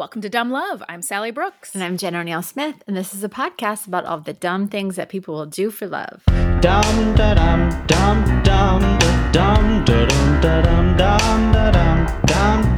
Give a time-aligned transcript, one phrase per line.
[0.00, 0.82] Welcome to Dumb Love.
[0.88, 1.74] I'm Sally Brooks.
[1.74, 4.96] And I'm Jen O'Neill Smith, and this is a podcast about all the dumb things
[4.96, 6.22] that people will do for love.
[6.62, 12.69] Dum da dum dum dum da dum da dum da dum dum da dum dum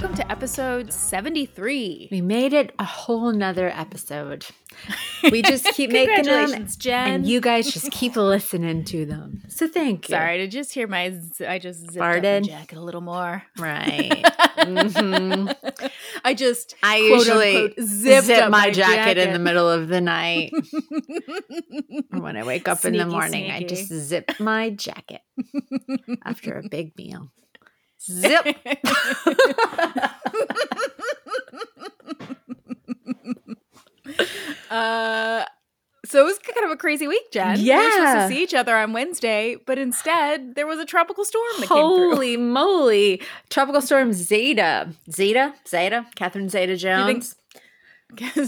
[0.00, 2.06] welcome to episode 73.
[2.12, 4.46] We made it a whole nother episode.
[5.24, 7.08] We just keep making them, Jen.
[7.14, 9.42] and you guys just keep listening to them.
[9.48, 10.12] So thank you.
[10.12, 13.42] Sorry to just hear my, z- I just zipped up my jacket a little more.
[13.58, 14.24] Right.
[14.58, 15.56] Mhm.
[16.24, 19.86] I just, I quote, usually unquote, zipped zip up my, jacket, in the middle of
[19.88, 20.50] the night.
[22.12, 25.22] or when I wake up in the Sneaky, morning, I just zip my jacket
[26.24, 27.30] after a big meal.
[28.00, 28.46] Zip.
[34.70, 35.44] uh,
[36.08, 37.56] so it was kind of a crazy week, Jen.
[37.60, 37.78] Yeah.
[37.78, 41.24] We were supposed to see each other on Wednesday, but instead there was a tropical
[41.24, 42.10] storm that came through.
[42.14, 43.20] Holy moly.
[43.50, 44.94] Tropical storm Zeta.
[45.10, 45.54] Zeta?
[45.68, 46.06] Zeta?
[46.14, 47.36] Catherine Zeta Jones.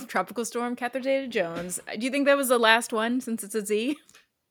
[0.09, 1.81] Tropical storm Catherine Zeta Jones.
[1.98, 3.98] Do you think that was the last one since it's a Z?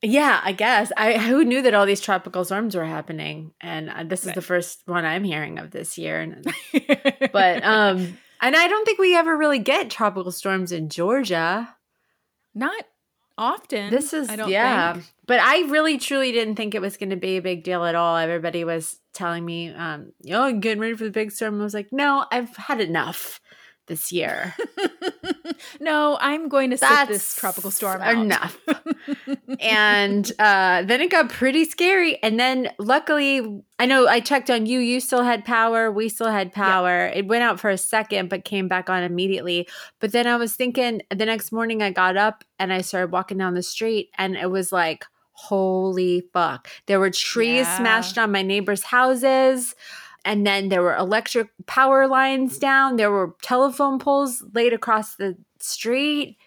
[0.01, 0.91] Yeah, I guess.
[0.95, 4.41] I who knew that all these tropical storms were happening, and uh, this is the
[4.41, 6.21] first one I'm hearing of this year.
[6.21, 6.45] And,
[7.33, 11.75] but um, and I don't think we ever really get tropical storms in Georgia.
[12.55, 12.85] not
[13.37, 13.89] often.
[13.89, 15.05] This is I don't yeah, think.
[15.27, 17.95] but I really truly didn't think it was going to be a big deal at
[17.95, 18.15] all.
[18.15, 21.73] Everybody was telling me, um, "Oh, I'm getting ready for the big storm." I was
[21.73, 23.41] like, "No, I've had enough
[23.89, 24.55] this year.
[25.81, 28.13] no, I'm going to sit this tropical storm out.
[28.13, 28.57] enough."
[29.59, 32.21] and uh, then it got pretty scary.
[32.23, 34.79] And then luckily, I know I checked on you.
[34.79, 35.91] You still had power.
[35.91, 37.07] We still had power.
[37.07, 39.67] It went out for a second, but came back on immediately.
[39.99, 43.37] But then I was thinking the next morning, I got up and I started walking
[43.37, 46.69] down the street, and it was like, holy fuck.
[46.85, 47.77] There were trees Yeah.
[47.77, 49.73] smashed on my neighbors' houses.
[50.25, 52.97] And then there were electric power lines down.
[52.97, 56.37] There were telephone poles laid across the street.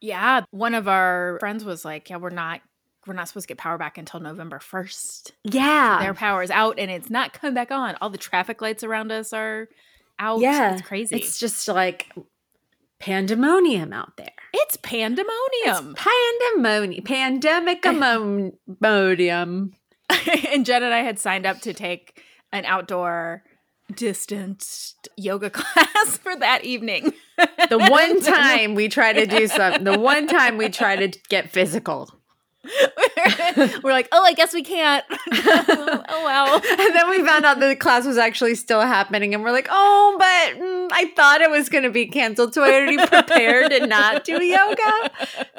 [0.00, 2.60] Yeah, one of our friends was like, "Yeah, we're not
[3.06, 5.32] we're not supposed to get power back until November 1st.
[5.44, 5.98] Yeah.
[6.00, 7.96] Their power is out and it's not coming back on.
[8.00, 9.68] All the traffic lights around us are
[10.18, 10.40] out.
[10.40, 11.16] Yeah, it's crazy.
[11.16, 12.12] It's just like
[13.00, 14.30] pandemonium out there.
[14.54, 15.94] It's pandemonium.
[15.94, 19.72] Pandemonium, pandemic amonium.
[20.48, 22.22] and Jen and I had signed up to take
[22.52, 23.42] an outdoor
[23.94, 27.12] distanced yoga class for that evening.
[27.36, 31.50] The one time we try to do something, the one time we try to get
[31.50, 32.10] physical.
[33.82, 35.04] we're like, oh, I guess we can't.
[35.10, 36.54] oh well.
[36.54, 39.66] And then we found out that the class was actually still happening, and we're like,
[39.68, 43.72] oh, but mm, I thought it was going to be canceled, so I already prepared
[43.72, 45.10] to not do yoga.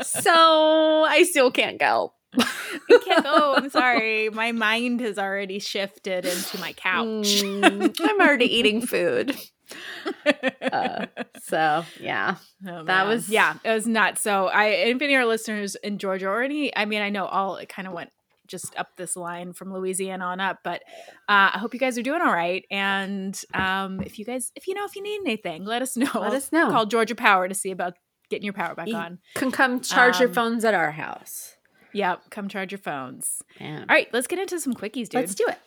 [0.02, 2.14] So I still can't go.
[2.40, 3.54] I can't go.
[3.56, 4.30] I'm sorry.
[4.30, 7.42] My mind has already shifted into my couch.
[7.44, 9.36] Mm, I'm already eating food.
[10.62, 11.06] Uh,
[11.44, 12.36] so, yeah.
[12.68, 14.22] Oh, That was- yeah, it was nuts.
[14.22, 17.26] So I, if any of our listeners in Georgia or any, I mean, I know
[17.26, 18.12] all it kind of went
[18.48, 20.82] just up this line from Louisiana on up, but
[21.30, 22.66] uh, I hope you guys are doing all right.
[22.70, 26.12] And um, if you guys, if you know, if you need anything, let us know.
[26.14, 26.70] Let us know.
[26.70, 27.94] Call Georgia Power to see about
[28.30, 29.20] getting your power back You on.
[29.36, 31.53] Can come charge your Um, phones at our house.
[31.94, 33.42] Yep, come charge your phones.
[33.60, 33.80] Yeah.
[33.80, 35.22] All right, let's get into some quickies, dude.
[35.22, 35.60] Let's do it.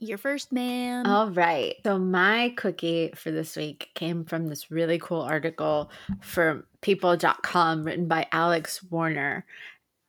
[0.00, 1.06] Your first man.
[1.06, 1.74] All right.
[1.84, 5.90] So my cookie for this week came from this really cool article
[6.20, 9.44] from people.com written by Alex Warner.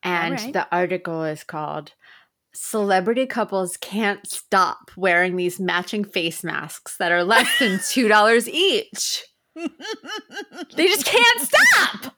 [0.04, 0.54] And right.
[0.54, 1.92] the article is called
[2.54, 9.26] Celebrity Couples Can't Stop Wearing These Matching Face Masks That Are Less Than $2 each.
[10.76, 12.14] They just can't stop.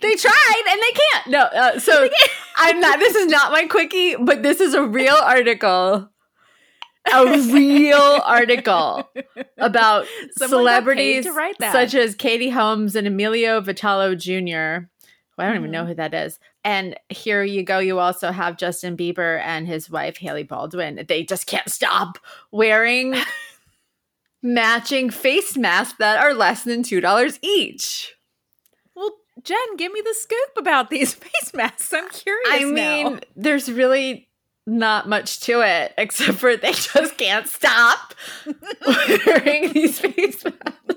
[0.00, 1.26] They tried and they can't.
[1.28, 2.08] No, uh, so
[2.56, 2.98] I'm not.
[2.98, 6.08] This is not my quickie, but this is a real article.
[7.12, 9.08] A real article
[9.56, 11.72] about Someone celebrities to write that.
[11.72, 14.86] such as Katie Holmes and Emilio Vitolo Jr.
[15.36, 15.88] Well, I don't even know Mm-hmm.
[15.88, 16.38] who that is.
[16.64, 17.78] And here you go.
[17.78, 21.04] You also have Justin Bieber and his wife Hailey Baldwin.
[21.08, 22.18] They just can't stop
[22.50, 23.14] wearing
[24.42, 28.14] matching face masks that are less than two dollars each.
[28.94, 29.10] well,
[29.42, 31.92] Jen, give me the scoop about these face masks.
[31.92, 32.48] I'm curious.
[32.50, 33.20] I mean, now.
[33.36, 34.28] there's really
[34.66, 38.14] not much to it except for they just can't stop
[38.86, 40.94] wearing these face masks.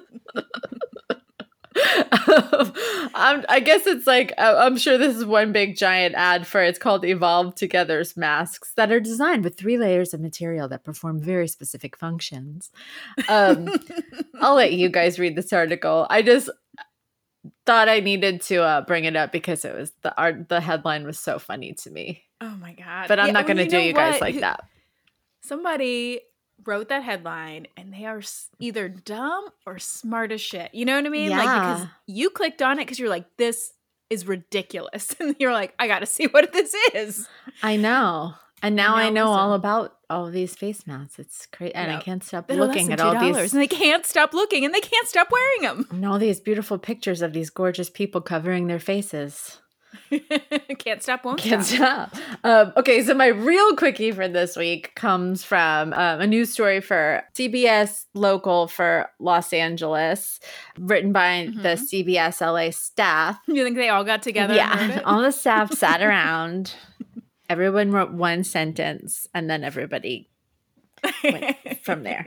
[1.83, 6.61] I'm, I guess it's like uh, I'm sure this is one big giant ad for
[6.61, 11.19] it's called Evolve Together's masks that are designed with three layers of material that perform
[11.19, 12.71] very specific functions.
[13.27, 13.69] Um,
[14.41, 16.07] I'll let you guys read this article.
[16.09, 16.49] I just
[17.65, 20.49] thought I needed to uh, bring it up because it was the art.
[20.49, 22.23] The headline was so funny to me.
[22.39, 23.07] Oh my god!
[23.07, 24.63] But I'm Yeah, not well, going to do you guys like that.
[25.41, 26.21] Somebody
[26.65, 28.21] wrote that headline, and they are
[28.59, 30.73] either dumb or smart as shit.
[30.73, 31.29] You know what I mean?
[31.29, 33.73] Like because you clicked on it because you're like, this
[34.09, 37.27] is ridiculous, and you're like, I got to see what this is.
[37.63, 38.33] I know.
[38.63, 41.17] And now I now know all about all these face masks.
[41.17, 41.71] It's great.
[41.73, 44.81] And I can't stop looking at all these and they can't stop looking, and they
[44.81, 45.87] can't stop wearing them.
[45.89, 49.59] and all these beautiful pictures of these gorgeous people covering their faces.
[50.79, 52.15] can't stop, won't Can't stop.
[52.15, 52.23] stop.
[52.43, 56.81] Um, okay, so my real quickie for this week comes from um, a news story
[56.81, 60.39] for CBS local for Los Angeles,
[60.79, 61.87] written by the Mhm.
[61.89, 63.37] CBS LA staff.
[63.47, 64.53] You think they all got together?
[64.55, 66.73] yeah, all the staff sat around.
[67.49, 70.29] Everyone wrote one sentence, and then everybody
[71.83, 72.25] from there.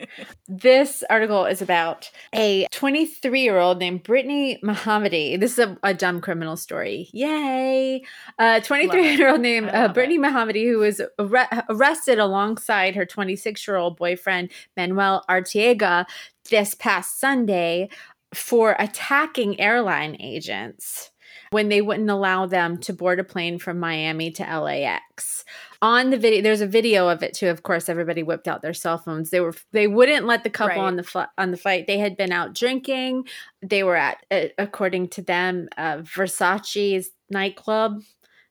[0.49, 5.39] This article is about a 23 year old named Brittany Mohammadi.
[5.39, 7.09] This is a, a dumb criminal story.
[7.13, 8.03] Yay!
[8.39, 13.67] A 23 year old named uh, Brittany Mohammadi, who was arre- arrested alongside her 26
[13.67, 16.07] year old boyfriend, Manuel Arteaga,
[16.51, 17.89] this past Sunday
[18.35, 21.11] for attacking airline agents
[21.55, 25.45] when they wouldn't allow them to board a plane from Miami to LAX.
[25.81, 27.49] On the video, there's a video of it too.
[27.49, 29.31] Of course, everybody whipped out their cell phones.
[29.31, 30.87] They were they wouldn't let the couple Right.
[30.87, 31.87] on the fl- on the flight.
[31.87, 33.29] They had been out drinking.
[33.63, 38.03] They were at, uh, according to them, uh, Versace's nightclub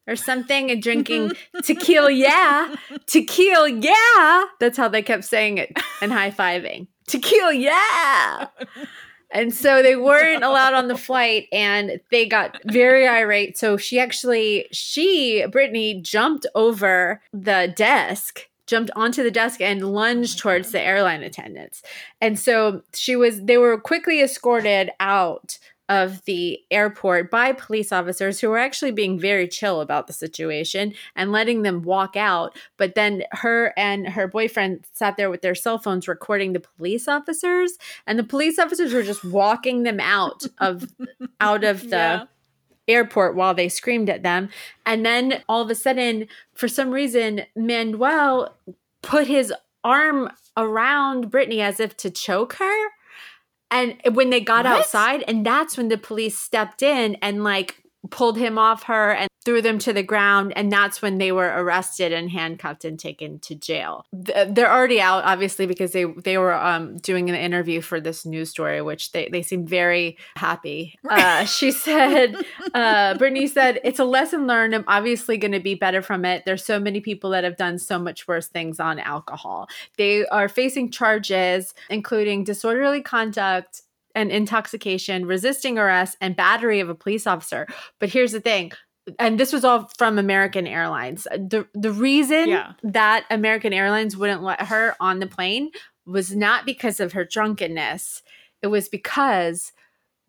[0.07, 1.31] or something, and drinking
[1.63, 2.11] tequila.
[2.11, 2.73] Yeah,
[3.07, 3.69] tequila.
[3.71, 6.87] Yeah, that's how they kept saying it and high fiving.
[7.07, 7.53] Tequila.
[7.53, 8.47] Yeah.
[9.33, 13.57] And so they weren't allowed on the flight and they got very irate.
[13.57, 20.37] So she actually, she, Brittany, jumped over the desk, jumped onto the desk and lunged
[20.37, 21.81] towards the airline attendants.
[22.21, 25.57] And so she was, they were quickly escorted out
[25.89, 30.93] of the airport by police officers who were actually being very chill about the situation
[31.15, 32.55] and letting them walk out.
[32.77, 37.07] But then her and her boyfriend sat there with their cell phones recording the police
[37.07, 37.73] officers
[38.07, 40.85] and the police officers were just walking them out of
[41.41, 42.25] out of the Yeah.
[42.87, 44.49] airport while they screamed at them
[44.85, 48.55] and then all of a sudden for some reason Manuel
[49.01, 49.53] put his
[49.83, 52.87] arm around Brittany as if to choke her
[53.71, 54.79] and when they got What?
[54.79, 59.29] outside and that's when the police stepped in and like pulled him off her and
[59.43, 63.39] threw them to the ground and that's when they were arrested and handcuffed and taken
[63.39, 64.05] to jail.
[64.11, 68.49] They're already out obviously because they they were um doing an interview for this news
[68.49, 70.97] story which they they seemed very happy.
[71.09, 72.35] Uh she said
[72.73, 74.75] uh brittany said it's a lesson learned.
[74.75, 76.43] I'm obviously going to be better from it.
[76.45, 79.67] There's so many people that have done so much worse things on alcohol.
[79.97, 83.81] They are facing charges including disorderly conduct
[84.15, 87.67] and intoxication, resisting arrest, and battery of a police officer.
[87.99, 88.71] But here's the thing.
[89.19, 91.23] And this was all from American Airlines.
[91.23, 92.73] The the reason Yeah.
[92.83, 95.71] that American Airlines wouldn't let her on the plane
[96.05, 98.21] was not because of her drunkenness.
[98.61, 99.71] It was because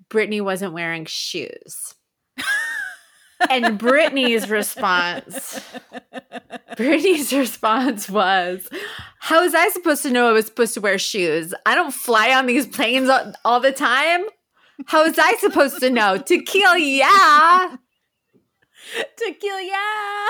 [0.09, 1.94] Brittany wasn't wearing shoes.
[3.50, 5.61] and Brittany's response
[6.77, 8.69] Brittany's response was,
[9.20, 11.55] How was I supposed to know I was supposed to wear shoes?
[11.67, 14.25] I don't fly on these planes all, all the time.
[14.87, 16.19] How was I supposed to know?
[16.19, 17.77] Tequila, yeah.
[19.17, 20.29] Tequila.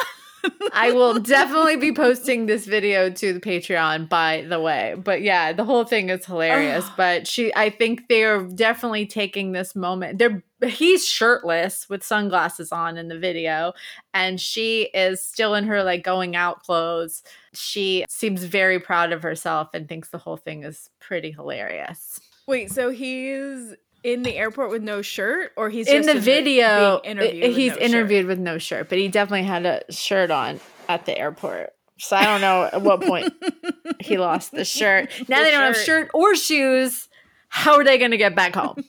[0.73, 4.95] I will definitely be posting this video to the Patreon, by the way.
[4.97, 6.89] But yeah, the whole thing is hilarious.
[6.97, 10.19] but she, I think they are definitely taking this moment.
[10.19, 13.73] They're he's shirtless with sunglasses on in the video,
[14.13, 17.23] and she is still in her like going out clothes.
[17.53, 22.21] She seems very proud of herself and thinks the whole thing is pretty hilarious.
[22.47, 27.43] Wait, so he's in the airport with no shirt, or he's in the video, interviewed
[27.43, 27.83] with he's no shirt?
[27.83, 31.71] interviewed with no shirt, but he definitely had a shirt on at the airport.
[31.99, 33.33] So I don't know at what point
[34.01, 35.09] he lost the shirt.
[35.29, 35.85] Now The they don't have shirt.
[35.87, 37.09] shirt or shoes.
[37.49, 38.77] How are they going to get back home?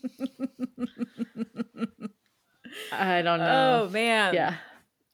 [2.91, 3.83] I don't know.
[3.85, 4.55] Oh man, yeah.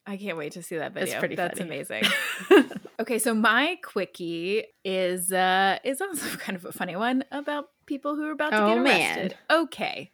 [0.08, 1.12] I can't wait to see that video.
[1.14, 1.70] It's pretty That's funny.
[1.70, 2.04] amazing.
[3.00, 8.16] okay, so my quickie is uh is also kind of a funny one about people
[8.16, 9.18] who are about to Oh, get man.
[9.20, 9.38] arrested.
[9.52, 10.12] Okay.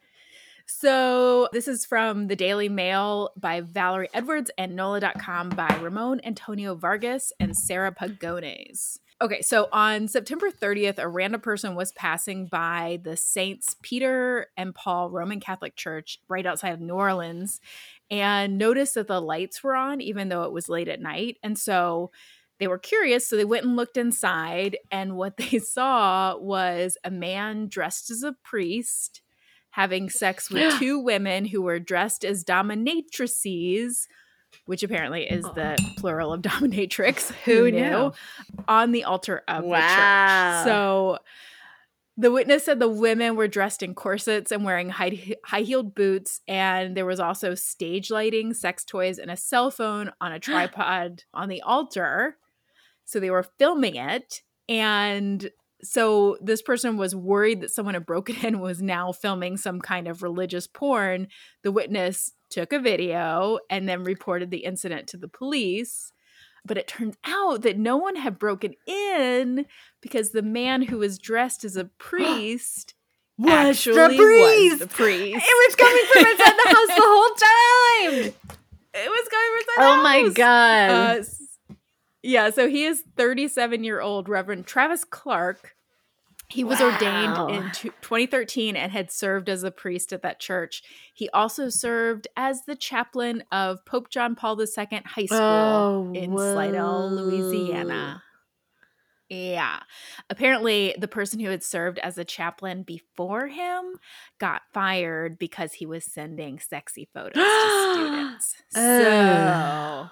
[0.66, 6.74] So this is from the Daily Mail by Valerie Edwards and NOLA.com by Ramon Antonio
[6.74, 9.00] Vargas and Sarah Pagones.
[9.22, 14.74] Okay, so on September 30th, a random person was passing by the Saints Peter and
[14.74, 17.62] Paul Roman Catholic Church right outside of New Orleans
[18.10, 21.38] and noticed that the lights were on, even though it was late at night.
[21.44, 22.10] And so
[22.60, 24.78] they were curious, so they went and looked inside.
[24.92, 29.22] And what they saw was a man dressed as a priest
[29.72, 34.08] having sex with two women who were dressed as dominatrices
[34.66, 37.32] which apparently is the plural of dominatrix.
[37.46, 38.12] Who knew?
[38.68, 39.80] On the altar of Wow.
[39.80, 40.66] the church.
[40.66, 41.18] So
[42.18, 46.42] the witness said the women were dressed in corsets and wearing high high heeled boots,
[46.48, 51.24] and there was also stage lighting, sex toys, and a cell phone on a tripod
[51.34, 52.38] on the altar.
[53.08, 55.50] So they were filming it, and
[55.82, 59.80] so this person was worried that someone had broken in and was now filming some
[59.80, 61.28] kind of religious porn.
[61.64, 66.12] The witness took a video and then reported the incident to the police.
[66.66, 69.66] But it turns out that no one had broken in
[70.02, 72.94] because the man who was dressed as a priest
[73.38, 74.72] Was the actually priest.
[74.72, 75.46] was the priest.
[75.48, 78.34] It was coming from inside the house the whole time.
[79.00, 81.20] It was going for Oh my god.
[81.20, 81.24] Uh,
[82.24, 85.74] yeah, so he is 37 year old Reverend Travis Clark.
[86.50, 86.92] He was Wow.
[86.94, 90.82] ordained in two- 2013 and had served as a priest at that church.
[91.14, 94.66] He also served as the chaplain of Pope John Paul II
[95.06, 98.24] High School Oh, in Slidell, Louisiana.
[99.28, 99.82] Yeah.
[100.30, 103.96] Apparently, the person who had served as a chaplain before him
[104.40, 108.56] got fired because he was sending sexy photos to students.
[108.70, 110.10] So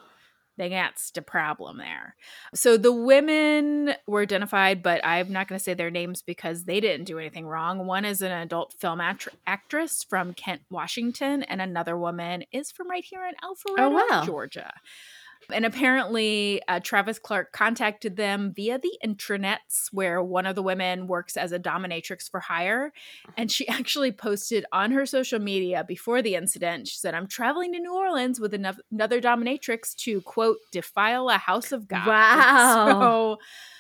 [0.58, 2.16] Got a problem there.
[2.54, 6.80] So the women were identified, but I'm not going to say their names because they
[6.80, 7.86] didn't do anything wrong.
[7.86, 12.90] One is an adult film act- actress from Kent, Washington, and another woman is from
[12.90, 14.24] right here in Alpharetta, oh, wow.
[14.26, 14.74] Georgia.
[15.52, 21.08] And apparently, uh, Travis Clark contacted them via the intranets, where one of the women
[21.08, 22.92] works as a dominatrix for hire.
[23.38, 26.88] And she actually posted on her social media before the incident.
[26.88, 31.38] She said, I'm traveling to New Orleans with ano- another dominatrix to, quote, defile a
[31.38, 32.06] house of God.
[32.16, 32.86] Wow.
[32.90, 33.38] So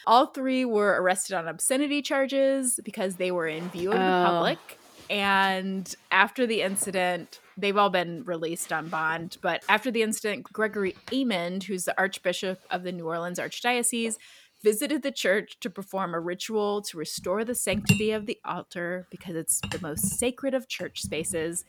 [0.07, 4.24] all three were arrested on obscenity charges because they were in view of the Oh.
[4.25, 4.79] public.
[5.09, 9.38] And after the incident, they've all been released on bond.
[9.41, 14.17] But after the incident, Gregory Aymond, who's the Archbishop of the New Orleans Archdiocese,
[14.63, 19.35] visited the church to perform a ritual to restore the sanctity of the altar because
[19.35, 21.63] it's the most sacred of church spaces.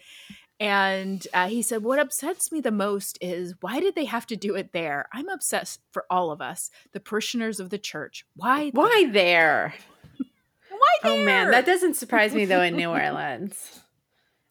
[0.59, 4.37] And uh, he said, What upsets me the most is why did they have to
[4.37, 5.07] do it there?
[5.12, 8.25] I'm obsessed for all of us, the parishioners of the church.
[8.35, 8.71] Why?
[8.71, 9.75] Why there?
[11.02, 13.81] Why Oh man, that doesn't surprise me though in New Orleans.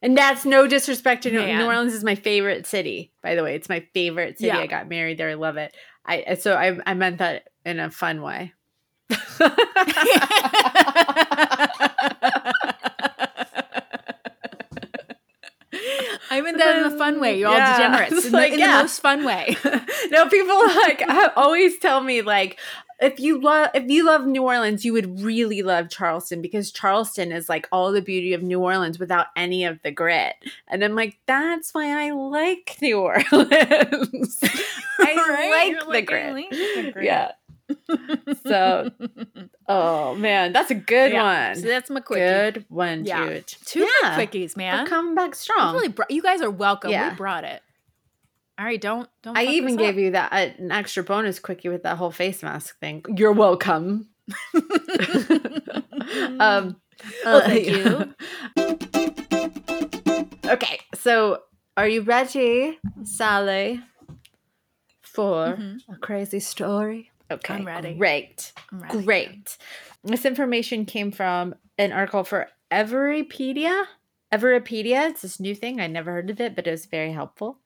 [0.02, 1.44] And that's no disrespect to New.
[1.46, 3.12] New Orleans is my favorite city.
[3.24, 4.48] By the way, it's my favorite city.
[4.50, 4.60] Yeah.
[4.60, 5.30] I got married there.
[5.30, 5.76] I love it.
[6.06, 8.54] I so I I meant that in a fun way.
[16.32, 17.38] I meant that in a fun way.
[17.38, 17.78] You all Yeah.
[17.78, 18.14] degenerates.
[18.18, 18.78] It's In, the, in yeah.
[18.78, 19.58] the most fun way.
[20.12, 21.04] no, people like
[21.36, 22.60] always tell me like
[23.02, 27.32] if you love if you love New Orleans, you would really love Charleston because Charleston
[27.32, 30.36] is like all the beauty of New Orleans without any of the grit.
[30.68, 34.40] And I'm like, that's why I like New Orleans.
[35.00, 35.74] I Right?
[35.76, 36.34] Like the like, grit.
[36.34, 37.06] like the grit.
[37.06, 37.32] Yeah.
[38.46, 38.92] So,
[39.68, 41.48] oh man, that's a good Yeah.
[41.50, 41.56] one.
[41.56, 42.22] So that's my quickie.
[42.22, 43.26] Good one, Yeah.
[43.28, 43.48] Jude.
[43.66, 44.18] Two Yeah.
[44.18, 44.86] quickies, man.
[44.88, 45.74] Coming back strong.
[45.76, 46.92] really br- you guys are welcome.
[46.92, 47.10] Yeah.
[47.10, 47.62] We brought it.
[48.58, 49.38] All right, don't don't.
[49.38, 50.00] I even gave up.
[50.00, 53.04] you that uh, an extra bonus quickie with that whole face mask thing.
[53.16, 54.08] You're welcome.
[56.40, 56.78] um,
[57.26, 58.14] Well, uh, thank you.
[60.48, 61.42] okay, so
[61.76, 63.82] are you ready, Sally,
[65.02, 65.80] for Mhm.
[65.94, 67.12] a crazy story?
[67.30, 67.96] Okay, I'm ready.
[67.96, 69.04] Great, I'm ready.
[69.04, 69.58] great.
[70.04, 73.86] This information came from an article for Everypedia.
[74.32, 75.80] Everypedia, it's this new thing.
[75.80, 77.60] I never heard of it, but it was very helpful.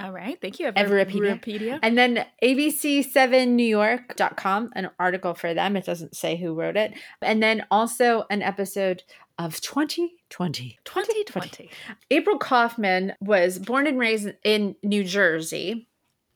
[0.00, 0.72] All right, thank you.
[0.72, 1.40] Everypedia.
[1.40, 1.78] Everypedia.
[1.82, 5.76] And then ABC7NewYork.com, an article for them.
[5.76, 6.94] It doesn't say who wrote it.
[7.22, 9.02] And then also an episode
[9.38, 10.78] of 2020.
[10.84, 11.70] 2020.
[12.10, 15.86] April Kauffman was born and raised in New Jersey.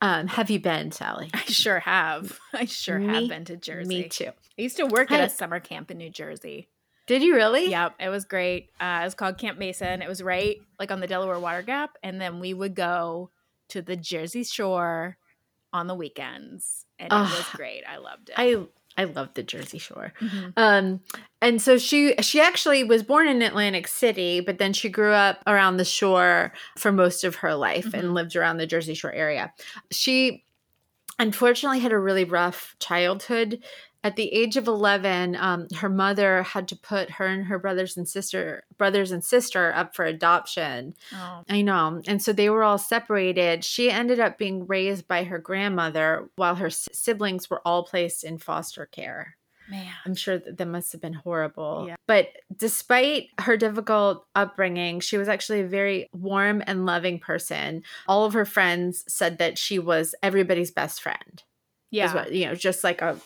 [0.01, 1.31] Um, have you been, Sally?
[1.33, 2.39] I sure have.
[2.53, 3.89] I sure Me- have been to Jersey.
[3.89, 4.31] Me too.
[4.59, 5.27] I used to work at Hi.
[5.27, 6.69] a summer camp in New Jersey.
[7.07, 7.69] Did you really?
[7.71, 8.71] Yep, it was great.
[8.81, 10.03] Uh, it was called Camp Mason.
[10.03, 13.31] It was right like on the Delaware Water Gap, and then we would go
[13.71, 15.17] to the Jersey Shore
[15.73, 17.83] on the weekends, and it was great.
[17.89, 18.35] I loved it.
[18.39, 18.57] I
[18.97, 20.13] I love the Jersey Shore.
[20.21, 20.53] Mhm.
[20.57, 21.01] Um,
[21.41, 25.43] and so she she actually was born in Atlantic City, but then she grew up
[25.47, 28.13] around the shore for most of her life and Mhm.
[28.13, 29.53] lived around the Jersey Shore area.
[29.91, 30.45] She
[31.19, 33.63] unfortunately had a really rough childhood
[34.05, 37.97] At the age of 11, um, her mother had to put her and her brothers
[37.97, 40.95] and sister brothers and sister up for adoption.
[41.15, 41.45] Oh.
[41.49, 42.03] I know.
[42.09, 43.65] And so they were all separated.
[43.65, 48.39] She ended up being raised by her grandmother while her siblings were all placed in
[48.39, 49.37] foster care.
[49.71, 49.87] Man.
[50.05, 51.85] I'm sure that that must have been horrible.
[51.87, 51.95] Yeah.
[52.09, 57.85] But despite her difficult upbringing, she was actually a very warm and loving person.
[58.09, 61.43] All of her friends said that she was everybody's best friend.
[61.93, 62.13] Yeah.
[62.13, 63.17] what- you know, just like a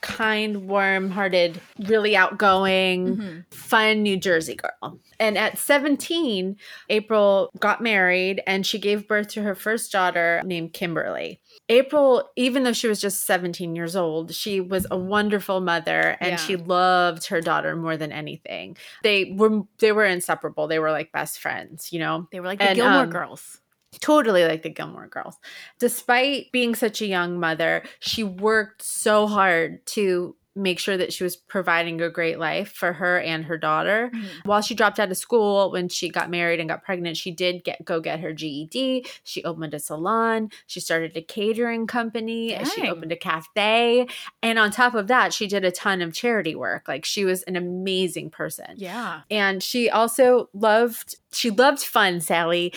[0.00, 3.44] kind, warm hearted, really outgoing, Mhm.
[3.54, 4.98] fun New Jersey girl.
[5.18, 6.56] And at 17,
[6.88, 11.40] April got married and she gave birth to her first daughter named Kimberly.
[11.68, 16.30] April, even though she was just 17 years old, she was a wonderful mother and
[16.32, 16.36] Yeah.
[16.36, 18.76] she loved her daughter more than anything.
[19.02, 20.66] They were they were inseparable.
[20.66, 23.60] They were like best friends, you know They were like the And, Gilmore um, Girls.
[24.00, 25.36] Totally like the Gilmore Girls.
[25.78, 31.22] Despite being such a young mother, she worked so hard to make sure that she
[31.22, 34.10] was providing a great life for her and her daughter.
[34.12, 34.26] Mhm.
[34.44, 37.62] While she dropped out of school when she got married and got pregnant, she did
[37.62, 39.06] get go get her GED.
[39.22, 44.08] She opened a salon, she started a catering company, and she opened a cafe,
[44.42, 46.88] and on top of that, she did a ton of charity work.
[46.88, 49.20] Like she was an amazing person Yeah.
[49.30, 52.72] and she also loved she loved fun sally.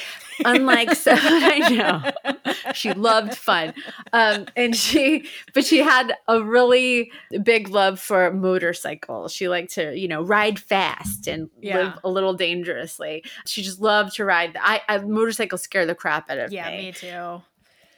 [0.45, 2.33] Unlike so i know.
[2.73, 3.73] She loved fun.
[4.11, 7.11] Um and she but she had a really
[7.43, 11.77] big love for motorcycles she liked to you know ride fast and Yeah.
[11.77, 13.23] live a little dangerously.
[13.45, 14.55] She just loved to ride.
[14.59, 16.75] I, I motorcycles scare the crap out of Yeah, me.
[16.75, 16.91] Yeah, me
[17.39, 17.43] too.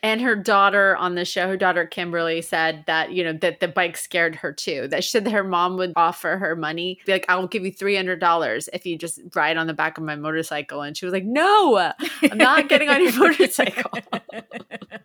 [0.06, 3.68] And her daughter on the show, her daughter Kimberly said that, you know, that the
[3.68, 4.88] bike scared her too.
[4.88, 7.72] That she said that her mom would offer her money, be like, I'll give you
[7.74, 10.84] $300 if you just ride on the back of my motorcycle.
[10.84, 13.90] And she was like, No, I'm not getting on your motorcycle.
[13.92, 14.14] Stop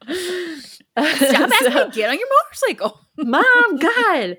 [0.96, 3.00] asking So- get on your motorcycle.
[3.16, 4.36] Mom, God.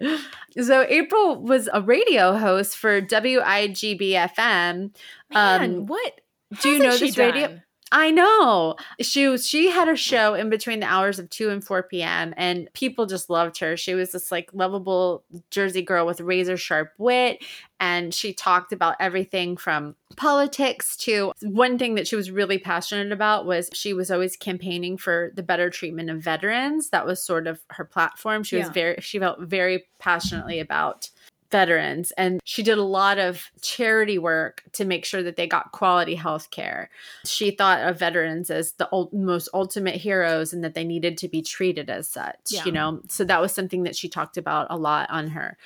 [0.61, 4.91] So April was a radio host for WIGB FM.
[5.33, 6.21] Man, Um, what?
[6.61, 7.59] do you know this radio?
[7.91, 8.75] I know.
[9.01, 12.33] She was, she had a show in between the hours of 2 and 4 p.m.
[12.37, 13.75] and people just loved her.
[13.75, 17.43] She was this like lovable Jersey girl with razor sharp wit
[17.81, 23.11] and she talked about everything from politics to one thing that she was really passionate
[23.11, 26.91] about was she was always campaigning for the better treatment of veterans.
[26.91, 28.43] That was sort of her platform.
[28.43, 31.09] She was very she felt very passionately about
[31.51, 35.71] veterans and she did a lot of charity work to make sure that they got
[35.71, 36.89] quality health care.
[37.25, 41.27] She thought of veterans as the ul- most ultimate heroes and that they needed to
[41.27, 42.65] be treated as such Yeah.
[42.65, 43.01] you know?
[43.09, 45.57] So that was something that she talked about a lot on her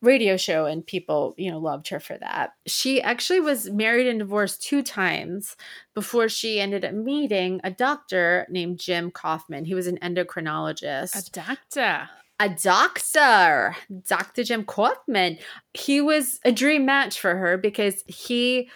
[0.00, 2.52] radio show and people you know loved her for that.
[2.66, 5.56] She actually was married and divorced two times
[5.94, 9.64] before she ended up meeting a doctor named jim kauffman.
[9.64, 11.16] He was an endocrinologist.
[11.28, 12.08] A doctor.
[12.40, 13.76] A doctor,
[14.08, 14.44] Dr.
[14.44, 15.38] Jim Kauffman.
[15.74, 18.70] He was a dream match for her because he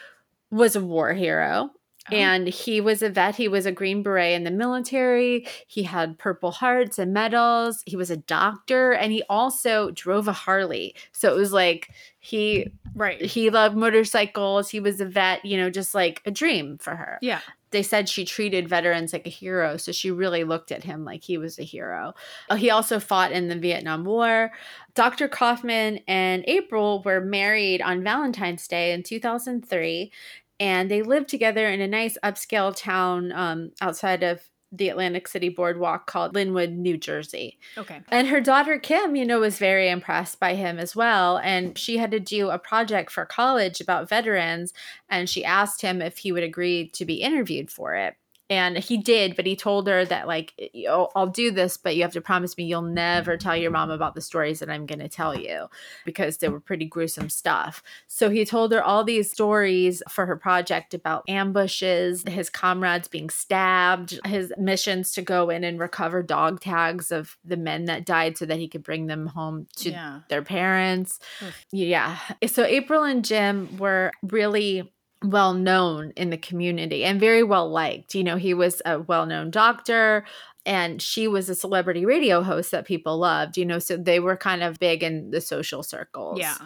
[0.51, 1.71] was a war hero.
[2.11, 2.17] Oh.
[2.17, 3.37] And he was a vet.
[3.37, 5.47] He was a Green Beret in the military.
[5.69, 7.85] He had Purple Hearts and medals.
[7.87, 10.97] He was a doctor, and he also drove a Harley.
[11.13, 13.21] So it was like he Right.
[13.23, 14.69] he loved motorcycles.
[14.69, 15.45] He was a vet.
[15.45, 17.41] You know, just like a dream for her Yeah.
[17.73, 21.25] They said she treated veterans like a hero so she really looked at him like
[21.25, 22.15] he was a hero.
[22.49, 24.53] Uh, he also fought in the vietnam war.
[24.95, 30.13] Dr kauffman and april were married on valentine's day in 2003
[30.61, 34.41] and they lived together in a nice upscale town um, outside of
[34.73, 38.01] the atlantic city boardwalk called linwood new jersey Okay.
[38.11, 41.39] and her daughter Kim, you know, was very impressed by him as well.
[41.39, 44.73] And she had to do a project for college about veterans.
[45.09, 48.17] And she asked him if he would agree to be interviewed for it.
[48.51, 50.53] And he did, but he told her that, like,
[50.89, 53.91] "I'll I'll do this, but you have to promise me you'll never tell your mom
[53.91, 55.69] about the stories that I'm going to tell you
[56.05, 57.83] because they were pretty gruesome stuff.
[58.09, 63.31] So he told her all these stories for her project about ambushes, his comrades being
[63.31, 68.37] stabbed, his missions to go in and recover dog tags of the men that died
[68.37, 70.21] so that he could bring them home to yeah.
[70.29, 71.19] their parents.
[71.43, 71.67] Oof.
[71.73, 72.19] Yeah.
[72.47, 74.93] So April and Jim were really
[75.25, 78.15] well known in the community and very well liked.
[78.15, 80.25] You know, he was a well known doctor
[80.65, 84.37] and she was a celebrity radio host that people loved, you know, so they were
[84.37, 86.39] kind of big in the social circles.
[86.39, 86.57] Yeah.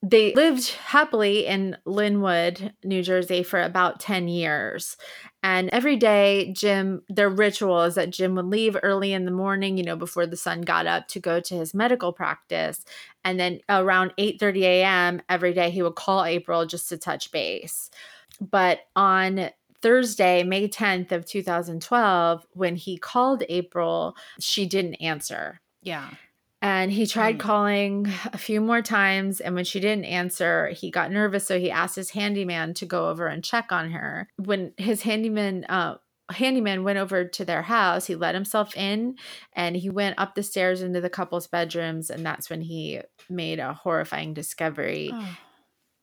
[0.00, 4.96] They lived happily in Linwood, New Jersey for about 10 years.
[5.42, 9.76] And every day, Jim, their ritual is that Jim would leave early in the morning,
[9.76, 12.84] you know, before the sun got up to go to his medical practice.
[13.24, 15.22] And then around 8:30 a.m.
[15.28, 17.90] every day he would call April just to touch base.
[18.40, 19.50] But on
[19.82, 25.60] Thursday, May 10th of 2012, when he called April, she didn't answer.
[25.82, 26.10] Yeah.
[26.60, 27.40] And he tried Mm.
[27.40, 29.40] calling a few more times.
[29.40, 31.46] And when she didn't answer, he got nervous.
[31.46, 34.28] So he asked his handyman to go over and check on her.
[34.36, 35.98] When his handyman, uh,
[36.30, 39.16] handyman went over to their house, he let himself in
[39.52, 42.10] and he went up the stairs into the couple's bedrooms.
[42.10, 45.10] And that's when he made a horrifying discovery.
[45.14, 45.36] Oh,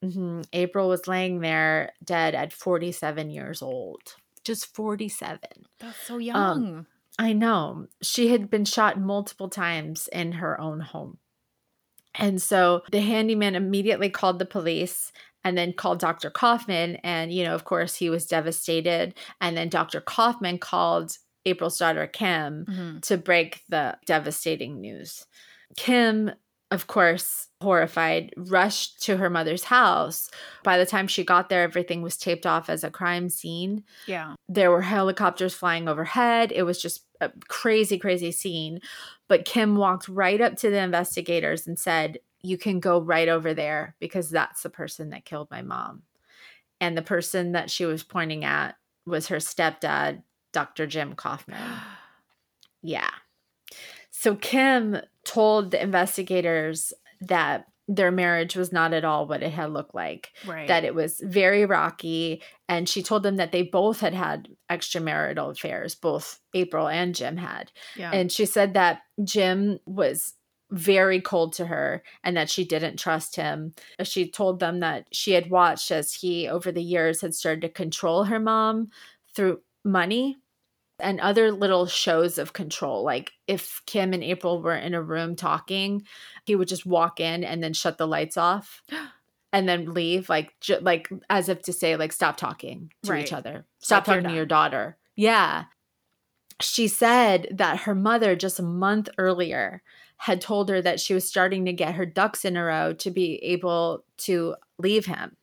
[0.03, 0.45] Mhm.
[0.53, 4.15] April was laying there dead at 47 years old.
[4.43, 5.39] Just 47.
[5.79, 6.85] that's so young.
[7.17, 7.88] I know.
[8.01, 11.17] She had been shot multiple times in her own home.
[12.13, 15.12] And so the handyman immediately called the police
[15.43, 16.30] and then called Dr.
[16.30, 16.95] Kauffman.
[16.97, 19.13] And, you know, of course, he was devastated.
[19.39, 20.01] And then Dr.
[20.01, 23.01] Kauffman called April's daughter, Kim, Mhm.
[23.04, 25.25] to break the devastating news.
[25.78, 26.32] Kim,
[26.71, 30.30] of course, horrified, rushed to her mother's house.
[30.63, 34.36] By the time she got there, everything was taped off as a crime scene Yeah.
[34.49, 36.51] there were helicopters flying overhead.
[36.51, 38.80] It was just a crazy, crazy scene.
[39.28, 43.54] But Kim walked right up to the investigators and said, You can go right over
[43.54, 46.01] there because that's the person that killed my mom.
[46.82, 48.75] And the person that she was pointing at
[49.06, 50.88] was her stepdad, Dr.
[50.88, 51.58] Jim Kauffman.
[52.88, 53.10] Yeah.
[54.25, 59.71] So Kim told the investigators that their marriage was not at all what it had
[59.71, 60.67] looked like right.
[60.67, 65.51] that it was very rocky and she told them that they both had had extramarital
[65.51, 68.09] affairs both april and jim had yeah.
[68.11, 70.33] and she said that jim was
[70.71, 75.33] very cold to her and that she didn't trust him she told them that she
[75.33, 78.89] had watched as he over the years had started to control her mom
[79.35, 80.35] through money
[80.99, 85.36] and other little shows of control like if kim and april were in a room
[85.36, 86.03] talking
[86.45, 88.81] he would just walk in and then shut the lights off
[89.53, 93.25] and then leave like ju- like as if to say like stop talking to Right.
[93.25, 94.97] each other stop Like, talking to your daughter.
[95.15, 95.65] Yeah.
[96.62, 99.81] She said that her mother just a month earlier
[100.17, 103.12] had told her that she was starting to get her ducks in a row to
[103.12, 105.36] be able to leave him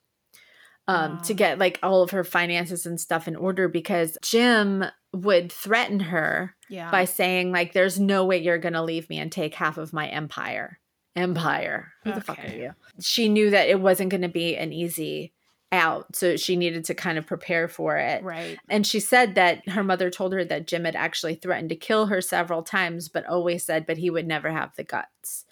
[0.89, 5.53] um to get like all of her finances and stuff in order because jim would
[5.53, 6.91] threaten her yeah.
[6.91, 9.93] by saying like there's no way you're going to leave me and take half of
[9.93, 10.79] my empire.
[11.15, 11.93] Empire.
[12.05, 12.75] Who the fuck are you?
[13.01, 15.33] She knew that it wasn't going to be an easy
[15.71, 18.23] out so she needed to kind of prepare for it.
[18.23, 18.59] Right.
[18.69, 22.07] and she said that her mother told her that jim had actually threatened to kill
[22.07, 25.47] her several times but always said but he would never have the guts.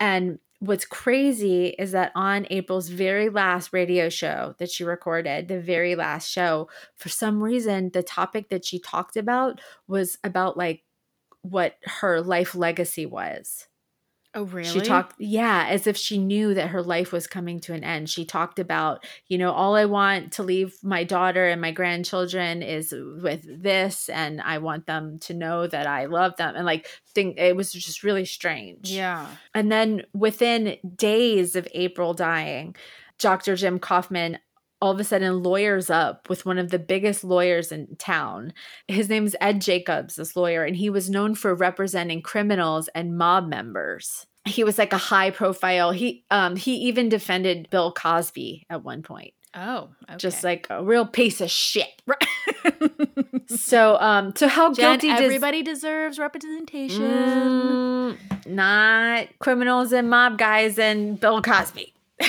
[0.00, 5.58] And what's crazy is that on april's very last radio show that she recorded the
[5.58, 10.84] very last show for some reason the topic that she talked about was about like
[11.42, 13.66] what her life legacy was
[14.34, 14.68] Oh, really?
[14.68, 18.08] she talked, yeah, as if she knew that her life was coming to an end.
[18.08, 22.62] She talked about, you know, all I want to leave my daughter and my grandchildren
[22.62, 26.56] is with this, and I want them to know that I love them.
[26.56, 28.90] And like, think it was just really strange.
[28.90, 29.26] Yeah.
[29.54, 32.74] And then within days of April dying,
[33.18, 33.54] Dr.
[33.54, 34.38] Jim Kauffman
[34.82, 38.52] all of a sudden lawyers up with one of the biggest lawyers in town.
[38.88, 43.48] His name's Ed Jacobs, this lawyer, and he was known for representing criminals and mob
[43.48, 44.26] members.
[44.44, 45.92] He was like a high profile.
[45.92, 49.34] He um he even defended Bill Cosby at one point.
[49.54, 50.16] Oh, okay.
[50.16, 52.02] Just like a real piece of shit.
[53.48, 57.02] So um so how Jen, guilty does everybody deserves representation.
[57.02, 58.16] Mm,
[58.46, 61.92] not criminals and mob guys and Bill Cosby.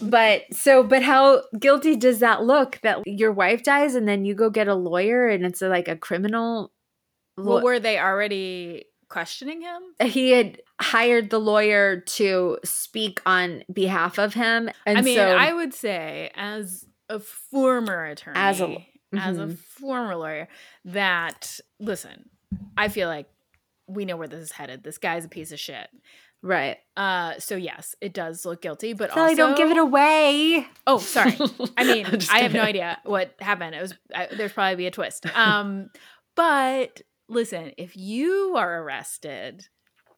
[0.00, 4.34] but so, but how guilty does that look that your wife dies and then you
[4.34, 6.72] go get a lawyer and it's like a criminal?
[7.36, 9.82] Well, were they already questioning him?
[10.08, 15.36] he had hired the lawyer to speak on behalf of him, and I mean, so
[15.36, 18.86] I would say as a former attorney, As a-
[19.18, 19.58] as a mhm.
[19.58, 20.48] former lawyer,
[20.84, 22.30] that listen,
[22.76, 23.26] I feel like
[23.88, 24.84] we know where this is headed.
[24.84, 25.88] This guy's a piece of shit.
[26.42, 26.78] Right.
[26.96, 30.66] Uh, so yes, it does look guilty, but Sally, also don't give it away.
[30.86, 31.36] Oh, sorry.
[31.76, 33.74] I mean, I have no idea what happened.
[33.74, 35.26] It was I, there's probably be a twist.
[35.36, 35.90] Um,
[36.36, 39.68] but listen, if you are arrested,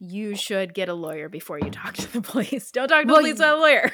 [0.00, 2.70] you should get a lawyer before you talk to the police.
[2.70, 3.92] Don't talk to Well, the police without a lawyer.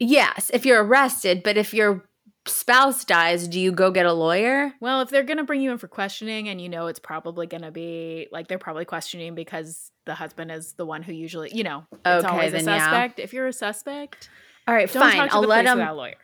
[0.00, 2.07] Yes, if you're arrested, but if your
[2.48, 4.72] spouse dies, do you go get a lawyer?
[4.80, 7.70] Well, if they're gonna bring you in for questioning, and you know it's probably gonna
[7.70, 11.84] be like they're probably questioning because the husband is the one who usually, you know,
[11.92, 12.78] it's Okay, always a then yeah.
[12.84, 13.18] suspect.
[13.18, 14.28] If you're a suspect,
[14.66, 15.16] All right, don't fine.
[15.16, 15.78] talk to I'll let him.
[15.78, 16.14] lawyer.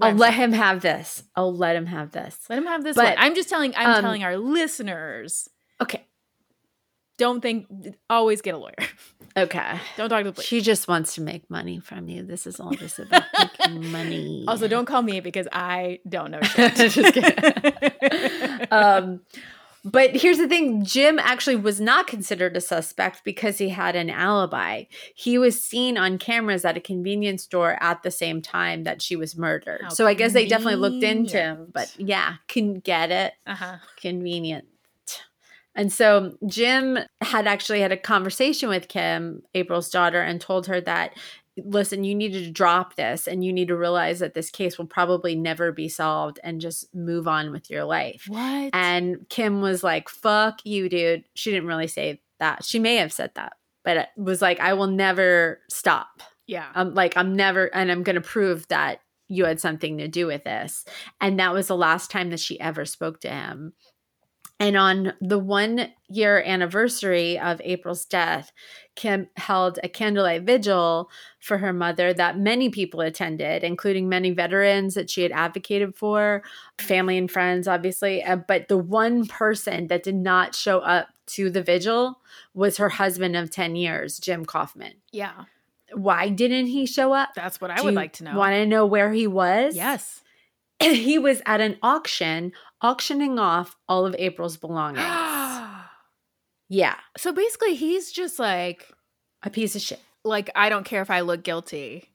[0.00, 0.40] I'll let saying.
[0.40, 1.24] him have this.
[1.36, 2.38] I'll let him have this.
[2.48, 3.14] let him have this But, one.
[3.18, 3.74] I'm just telling.
[3.76, 5.48] I'm um, telling our listeners.
[5.80, 6.06] Okay.
[7.18, 7.66] Don't think
[8.10, 8.74] always get a lawyer.
[9.34, 9.78] Okay.
[9.96, 10.46] Don't talk to the police.
[10.46, 12.22] She just wants to make money from you.
[12.22, 14.44] This is all just about making money.
[14.46, 16.74] also, don't call me because I don't know shit.
[16.74, 18.66] Just kidding.
[18.70, 19.20] um,
[19.84, 24.10] But here's the thing Jim actually was not considered a suspect because he had an
[24.10, 24.84] alibi.
[25.14, 29.16] He was seen on cameras at a convenience store at the same time that she
[29.16, 29.80] was murdered.
[29.84, 31.68] How so I guess they definitely looked into him.
[31.72, 33.32] But yeah, can get it.
[33.46, 33.78] Uh-huh.
[33.96, 34.66] Convenient.
[35.74, 40.80] And so Jim had actually had a conversation with Kim, April's daughter, and told her
[40.82, 41.12] that,
[41.56, 44.86] listen, you need to drop this and you need to realize that this case will
[44.86, 48.24] probably never be solved and just move on with your life.
[48.28, 48.70] What?
[48.72, 51.24] And Kim was like, fuck you, dude.
[51.34, 52.64] She didn't really say that.
[52.64, 53.54] She may have said that,
[53.84, 56.22] but it was like, I will never stop.
[56.46, 56.68] yeah.
[56.74, 60.26] I'm like, I'm never, and I'm going to prove that you had something to do
[60.26, 60.84] with this.
[61.20, 63.72] And that was the last time that she ever spoke to him.
[64.62, 68.52] And on the one year anniversary of April's death,
[68.94, 74.94] Kim held a candlelight vigil for her mother that many people attended, including many veterans
[74.94, 76.42] that she had advocated for,
[76.78, 78.22] family and friends, obviously.
[78.46, 82.20] But the one person that did not show up to the vigil
[82.54, 84.94] was her husband of 10 years, Jim Kauffman.
[85.10, 85.44] yeah.
[85.94, 87.30] Why didn't he show up?
[87.36, 88.38] That's what I Do would like to know.
[88.38, 89.76] Want to know where he was?
[89.76, 90.22] yes.
[90.80, 95.06] he was at an auction, auctioning off all of April's belongings.
[96.68, 98.88] yeah, so basically he's just like
[99.42, 100.00] a piece of shit.
[100.24, 102.08] like I don't care if I look guilty.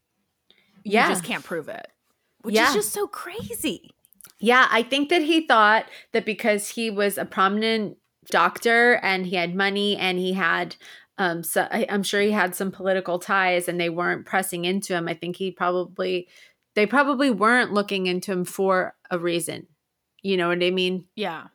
[0.84, 1.08] Yeah.
[1.08, 1.88] You just can't prove it.
[2.42, 2.70] Which Yeah.
[2.70, 3.92] is just so crazy.
[4.40, 7.98] Yeah, I think that he thought that because he was a prominent
[8.30, 10.76] doctor and he had money and he had
[11.18, 14.94] um so I, I'm sure he had some political ties and they weren't pressing into
[14.94, 15.08] him.
[15.08, 16.28] I think he probably
[16.76, 19.68] they probably weren't looking into him for a reason.
[20.24, 21.06] You know what I mean?
[21.16, 21.48] Yeah.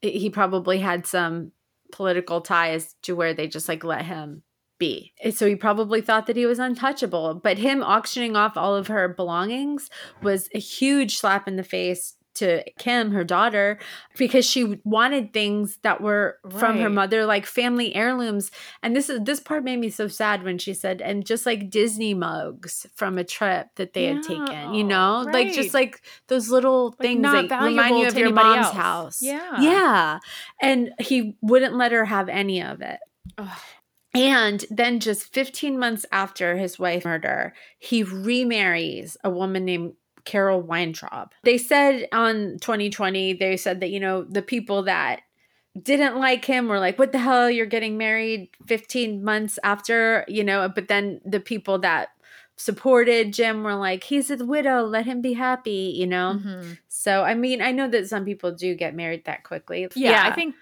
[0.00, 1.52] he probably had some
[1.92, 4.42] political ties to where they just like let him
[4.78, 5.12] be.
[5.20, 7.34] Eh, so he probably thought that he was untouchable.
[7.34, 9.88] But him auctioning off all of her belongings
[10.22, 13.78] was a huge slap in the face to Kim, her daughter,
[14.16, 18.50] because she wanted things that were from her mother, like family heirlooms.
[18.82, 21.70] And this is this part made me so sad when she said, and just like
[21.70, 26.48] Disney mugs from a trip that they had taken, you know, like just like those
[26.50, 28.74] little Like, things that remind you of your mom's else.
[28.74, 29.22] house.
[29.22, 29.60] Yeah.
[29.60, 30.18] Yeah.
[30.60, 32.98] And he wouldn't let her have any of it.
[33.38, 33.58] Ugh.
[34.14, 40.60] And then just 15 months after his wife's murder, he remarries a woman named Carol
[40.60, 41.32] Weintraub.
[41.42, 45.20] They said on 2020, they said that, you know, the people that
[45.80, 50.44] didn't like him were like, what the hell, you're getting married 15 months after, you
[50.44, 52.10] know, but then the people that
[52.56, 56.38] supported Jim were like, he's a widow, let him be happy, you know?
[56.38, 56.78] Mhm.
[56.88, 59.88] So, I mean, I know that some people do get married that quickly.
[59.94, 60.54] Yeah, I think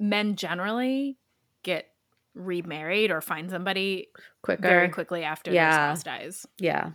[0.00, 1.16] men generally
[1.62, 1.90] get
[2.34, 4.08] remarried or find somebody
[4.42, 4.62] quicker.
[4.62, 5.70] very quickly after Yeah.
[5.70, 6.46] their spouse dies.
[6.58, 6.90] Yeah.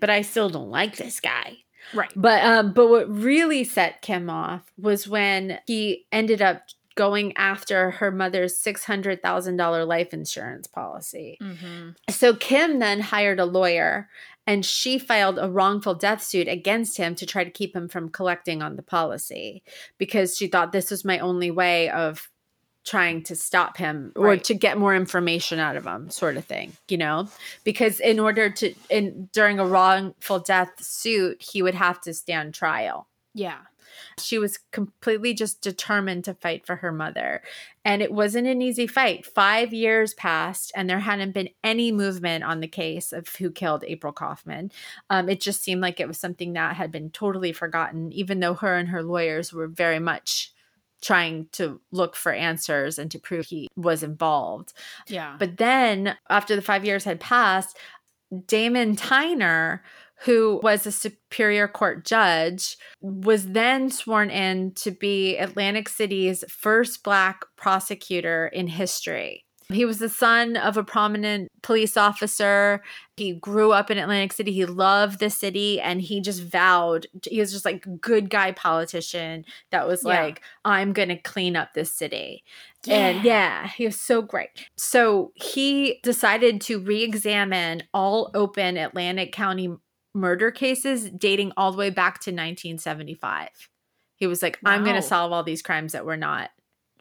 [0.00, 1.58] But I still don't like this guy.
[1.94, 2.12] Right.
[2.16, 6.62] But um but what really set Kim off was when he ended up
[6.96, 11.38] going after her mother's $600,000 life insurance policy.
[11.40, 14.08] hmm So Kim then hired a lawyer
[14.46, 18.10] and she filed a wrongful death suit against him to try to keep him from
[18.10, 19.62] collecting on the policy
[19.96, 22.28] because she thought this was my only way of
[22.84, 24.44] trying to stop him or Right.
[24.44, 27.28] to get more information out of him sort of thing you know
[27.64, 32.54] because in order to in during a wrongful death suit he would have to stand
[32.54, 33.58] trial Yeah.
[34.18, 37.42] she was completely just determined to fight for her mother.
[37.84, 39.24] And it wasn't an easy fight.
[39.26, 43.84] Five years passed, and there hadn't been any movement on the case of who killed
[43.86, 44.70] April Kauffman.
[45.08, 48.54] Um, it just seemed like it was something that had been totally forgotten, even though
[48.54, 50.52] her and her lawyers were very much
[51.00, 54.72] trying to look for answers and to prove he was involved.
[55.08, 55.36] Yeah.
[55.38, 57.76] But then, after the five years had passed,
[58.46, 59.80] Damon Tyner,
[60.24, 67.02] who was a Superior Court judge, was then sworn in to be Atlantic City's first
[67.02, 69.44] Black prosecutor in history.
[69.70, 72.82] He was the son of a prominent police officer.
[73.16, 74.52] He grew up in Atlantic City.
[74.52, 79.44] He loved the city and he just vowed, he was just like good guy politician
[79.70, 80.22] that was Yeah.
[80.22, 82.44] like, I'm going to clean up this city.
[82.88, 84.50] And yeah, he was so great.
[84.76, 89.74] So he decided to re examine all open Atlantic County
[90.14, 93.48] murder cases dating all the way back to 1975.
[94.16, 96.50] He was like, I'm going to solve all these crimes that were not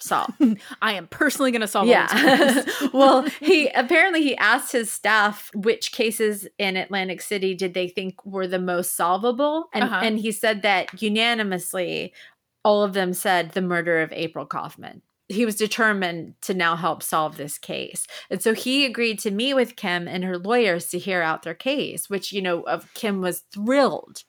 [0.01, 0.33] solved.
[0.81, 2.63] I am personally going to solve all yeah.
[2.93, 8.25] well, he apparently he asked his staff which cases in Atlantic City did they think
[8.25, 10.01] were the most solvable and Uh-huh.
[10.03, 12.13] and he said that unanimously
[12.63, 15.01] all of them said the murder of April Kauffman.
[15.30, 18.08] He was determined to now help solve this case.
[18.32, 21.54] And so he agreed to meet with Kim and her lawyers to hear out their
[21.54, 24.24] case, which, you know, of Kim was thrilled,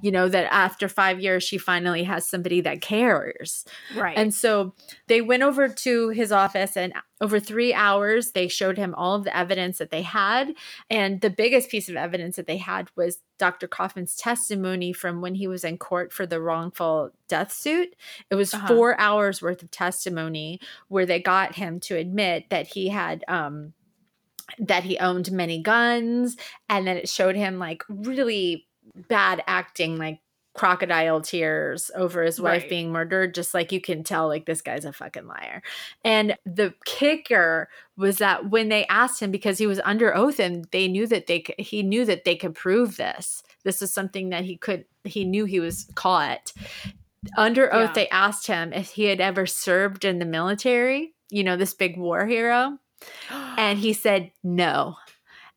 [0.00, 3.66] you know, that after five years, she finally has somebody that cares.
[3.94, 4.16] Right.
[4.16, 4.74] And so
[5.06, 9.24] they went over to his office, and over three hours, they showed him all of
[9.24, 10.54] the evidence that they had.
[10.88, 13.66] And the biggest piece of evidence that they had was Dr.
[13.66, 17.94] Kauffman's testimony from when he was in court for the wrongful death suit.
[18.30, 18.68] It was Uh-huh.
[18.68, 23.72] four hours worth of testimony where they got him to admit that he had, um,
[24.58, 26.36] that he owned many guns,
[26.68, 28.66] and then it showed him like really
[29.08, 30.20] bad acting, like
[30.54, 32.68] crocodile tears over his wife Right.
[32.70, 35.62] being murdered just like you can tell like this guy's a fucking liar
[36.04, 40.66] and the kicker was that when they asked him because he was under oath and
[40.72, 44.44] they knew that they he knew that they could prove this this is something that
[44.44, 46.52] he could he knew he was caught
[47.36, 47.92] under oath Yeah.
[47.94, 51.96] they asked him if he had ever served in the military you know this big
[51.96, 52.78] war hero
[53.30, 54.96] and he said no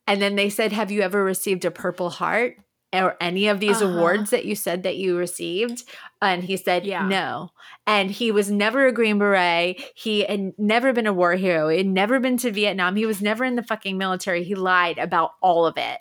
[0.05, 2.57] and then they said have you ever received a purple heart
[2.93, 3.93] or any of these Uh-huh.
[3.97, 5.83] awards that you said that you received
[6.21, 7.07] and he said Yeah.
[7.07, 7.49] no
[7.87, 11.77] and he was never a green beret he had never been a war hero he
[11.77, 15.31] had never been to vietnam he was never in the fucking military he lied about
[15.41, 15.99] all of it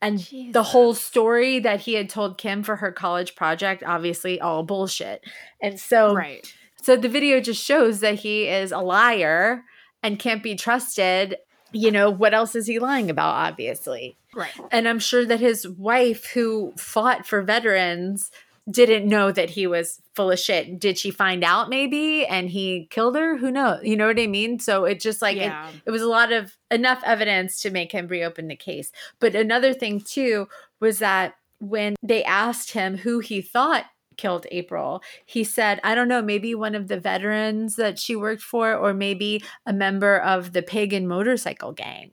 [0.00, 0.18] and
[0.52, 5.24] the whole story that he had told kim for her college project obviously all bullshit
[5.62, 6.52] and so right.
[6.82, 9.64] so the video just shows that he is a liar
[10.02, 11.36] and can't be trusted.
[11.72, 14.16] You know, what else is he lying about, obviously?
[14.38, 14.52] Right.
[14.70, 18.30] And I'm sure that his wife, who fought for veterans,
[18.70, 20.78] didn't know that he was full of shit.
[20.78, 23.36] Did she find out maybe and he killed her?
[23.36, 23.80] Who knows?
[23.82, 24.60] You know what I mean?
[24.60, 25.52] So it just like, it,
[25.86, 28.92] it was a lot of enough evidence to make him reopen the case.
[29.20, 30.48] But another thing too
[30.80, 33.86] was that when they asked him who he thought
[34.18, 38.42] killed April, he said, I don't know, maybe one of the veterans that she worked
[38.42, 42.10] for, or maybe a member of the pagan motorcycle gang.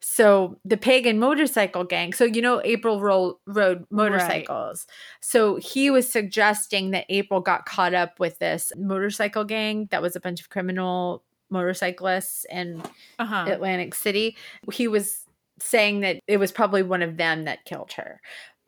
[0.00, 2.12] So the pagan motorcycle gang.
[2.12, 4.86] So you know April ro- rode motorcycles.
[5.20, 10.14] So he was suggesting that April got caught up with this motorcycle gang that was
[10.16, 12.82] a bunch of criminal motorcyclists in
[13.18, 13.46] Uh-huh.
[13.48, 14.36] Atlantic City.
[14.72, 15.24] He was
[15.60, 18.20] saying that it was probably one of them that killed her.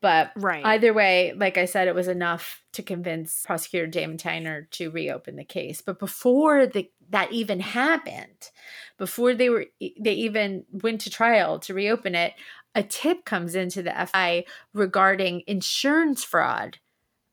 [0.02, 0.64] But right.
[0.64, 5.36] either way, like I said, it was enough to convince prosecutor Damon Tyner to reopen
[5.36, 5.82] the case.
[5.82, 8.50] But before the, that even happened,
[8.96, 9.66] before they were
[10.00, 12.32] they even went to trial to reopen it,
[12.74, 16.78] a tip comes into the FBI regarding insurance fraud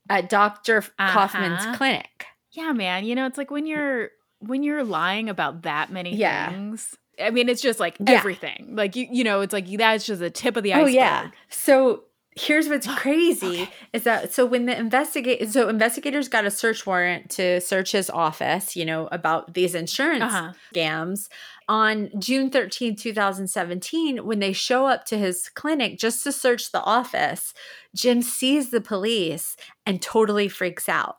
[0.10, 0.84] at Dr.
[1.00, 1.78] Kauffman's Uh-huh.
[1.78, 2.26] clinic.
[2.52, 3.06] yeah, man.
[3.06, 6.50] You know, it's like when you're when you're lying about that many Yeah.
[6.50, 6.96] things.
[7.20, 8.12] I mean, it's just like Yeah.
[8.18, 8.76] everything.
[8.76, 10.88] Like you, you know, it's like that's just the tip of the iceberg.
[10.90, 11.30] Oh yeah.
[11.50, 12.04] So
[12.40, 13.70] here's what's crazy Okay.
[13.94, 18.10] is that so when the investigate so investigators got a search warrant to search his
[18.10, 20.54] office, you know, about these insurance Uh-huh.
[20.74, 21.30] scams
[21.68, 26.82] on June 13, 2017, when they show up to his clinic just to search the
[26.82, 27.54] office,
[27.96, 31.18] Jim sees the police and totally freaks out.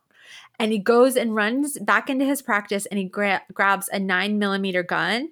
[0.58, 4.38] And he goes and runs back into his practice and he gra- grabs a nine
[4.38, 5.30] millimeter gun.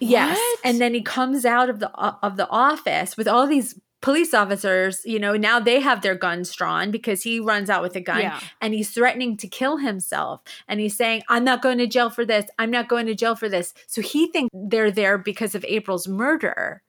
[0.00, 0.58] Yes, What?
[0.64, 5.00] and then he comes out of the of the office with all these police officers.
[5.06, 8.20] You know, now they have their guns drawn because he runs out with a gun
[8.20, 8.38] Yeah.
[8.60, 10.42] and he's threatening to kill himself.
[10.68, 12.44] And he's saying, "I'm not going to jail for this.
[12.58, 16.06] I'm not going to jail for this." So he thinks they're there because of April's
[16.06, 16.82] murder,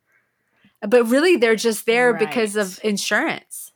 [0.85, 3.71] but really they're just there because of insurance.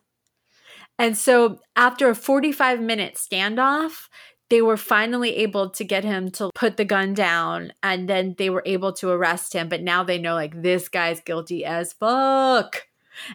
[0.97, 4.09] And so after a 45 minute standoff,
[4.49, 8.49] they were finally able to get him to put the gun down and then they
[8.49, 9.69] were able to arrest him.
[9.69, 12.88] But now they know like this guy's guilty as fuck.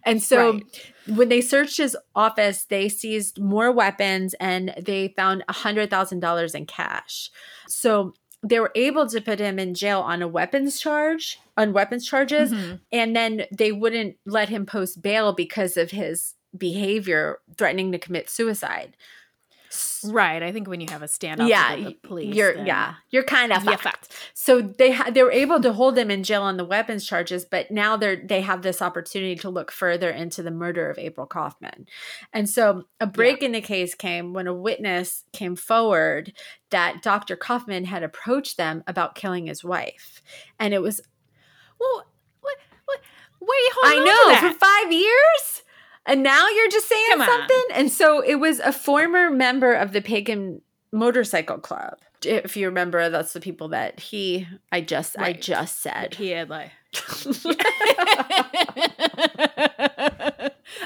[0.05, 0.63] And so Right.
[1.07, 7.31] when they searched his office, they seized more weapons and they found $100,000 in cash.
[7.69, 12.07] So they were able to put him in jail on a weapons charge, on weapons
[12.07, 12.81] charges, Mhm.
[12.93, 18.29] and then they wouldn't let him post bail because of his behavior threatening to commit
[18.29, 18.97] suicide.
[20.11, 20.43] Right.
[20.43, 23.53] I think when you have a standoff yeah, with the police, you're yeah, you're kind
[23.53, 23.83] of fucked.
[23.83, 24.31] fucked.
[24.35, 27.45] So they ha- they were able to hold him in jail on the weapons charges,
[27.45, 31.27] but now they're they have this opportunity to look further into the murder of April
[31.27, 31.87] Kauffman.
[32.33, 36.33] And so a break in the case came when a witness came forward
[36.71, 37.37] that Dr.
[37.37, 40.23] Kauffman had approached them about killing his wife.
[40.59, 41.01] And it was
[41.79, 42.07] Well,
[42.41, 43.01] what, what,
[43.41, 44.83] are you I know for that?
[44.85, 45.63] 5 years?
[46.07, 47.27] And now you're just saying Come on.
[47.27, 47.65] something?
[47.75, 50.61] And so it was a former member of the Pagan
[50.93, 51.99] Motorcycle Club.
[52.23, 56.15] If you remember, that's the people that he I just I just said.
[56.15, 56.71] He had like.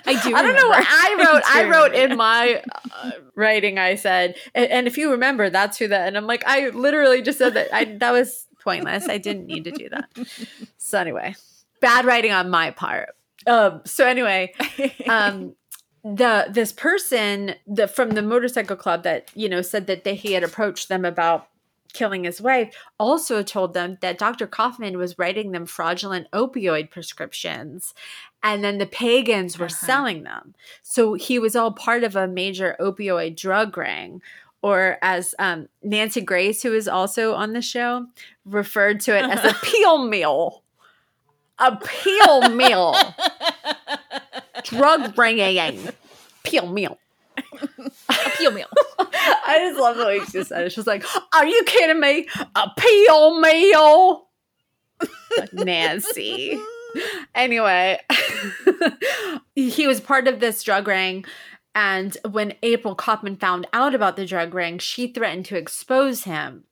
[0.06, 0.34] I do.
[0.34, 0.84] I don't know what.
[0.88, 1.42] I wrote.
[1.48, 2.62] I do wrote in my
[2.92, 6.08] uh, writing, I said, and, and if you remember, that's who that.
[6.08, 7.72] And I'm like, I literally just said that.
[7.72, 9.08] I that was pointless.
[9.08, 10.08] I didn't need to do that.
[10.78, 11.36] So anyway,
[11.80, 13.14] bad writing on my part.
[13.48, 13.80] Um.
[13.84, 14.52] So anyway,
[15.08, 15.54] um,
[16.04, 20.32] the this person the from the motorcycle club that you know said that they, he
[20.34, 21.48] had approached them about
[21.94, 24.46] killing his wife also told them that Dr.
[24.46, 27.94] Kauffman was writing them fraudulent opioid prescriptions
[28.42, 29.86] and then the pagans were Uh-huh.
[29.86, 30.54] selling them.
[30.82, 34.20] So he was all part of a major opioid drug ring.
[34.60, 38.06] Or as um, Nancy Grace, who is also on the show,
[38.44, 40.62] referred to it as a peel meal.
[41.58, 42.94] A peel meal.
[44.64, 45.58] Drug bringing.
[45.58, 45.92] A
[46.44, 46.98] peel meal.
[48.08, 48.66] Appeal meal.
[48.98, 50.72] I just love the way she said it.
[50.72, 51.04] She was like,
[51.34, 52.28] Are you kidding me?
[52.54, 54.28] A peel meal.
[55.52, 56.58] Nancy.
[57.34, 58.00] Anyway,
[59.54, 61.24] he was part of this drug ring.
[61.74, 66.64] And when April Kauffman found out about the drug ring, she threatened to expose him.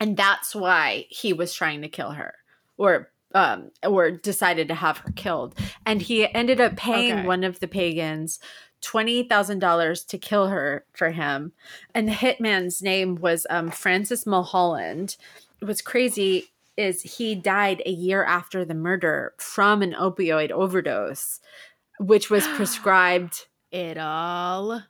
[0.00, 2.34] And that's why he was trying to kill her
[2.76, 5.54] or um, or decided to have her killed.
[5.84, 7.26] And he ended up paying Okay.
[7.26, 8.38] one of the pagans
[8.82, 11.52] $20,000 to kill her for him.
[11.94, 15.16] And the hitman's name was um, Francis Mulholland.
[15.60, 21.40] What's crazy is he died a year after the murder from an opioid overdose,
[21.98, 23.46] which was prescribed.
[23.70, 24.82] It all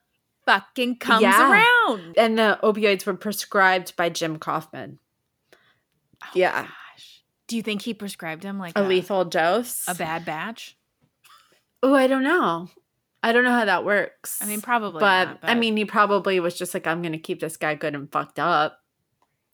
[0.45, 1.51] fucking comes Yeah.
[1.89, 2.19] around.
[2.19, 4.99] And the opioids were prescribed by Jim Kauffman.
[6.23, 6.69] Oh Yeah.
[7.47, 9.85] Do you think he prescribed him like A lethal dose.
[9.87, 10.77] a bad batch?
[11.83, 12.69] Oh, I don't know.
[13.23, 14.41] I don't know how that works.
[14.43, 15.01] I mean, probably.
[15.01, 17.75] but, not, I mean, he probably was just like, I'm going to keep this guy
[17.75, 18.81] good and fucked up.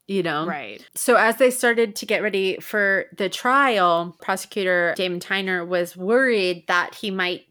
[0.07, 0.45] You know?
[0.45, 0.85] right.
[0.97, 6.65] So as they started to get ready for the trial, prosecutor Damon Tyner was worried
[6.67, 7.50] that he might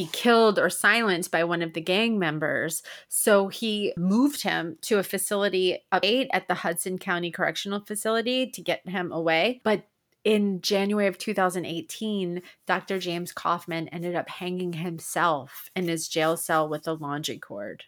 [0.00, 2.82] be killed or silenced by one of the gang members.
[3.08, 8.62] So he moved him to a facility eight at the Hudson County Correctional Facility to
[8.62, 9.60] get him away.
[9.62, 9.86] But
[10.24, 12.98] in January of 2018, Dr.
[12.98, 17.84] James Kauffman ended up hanging himself in his jail cell with a laundry cord.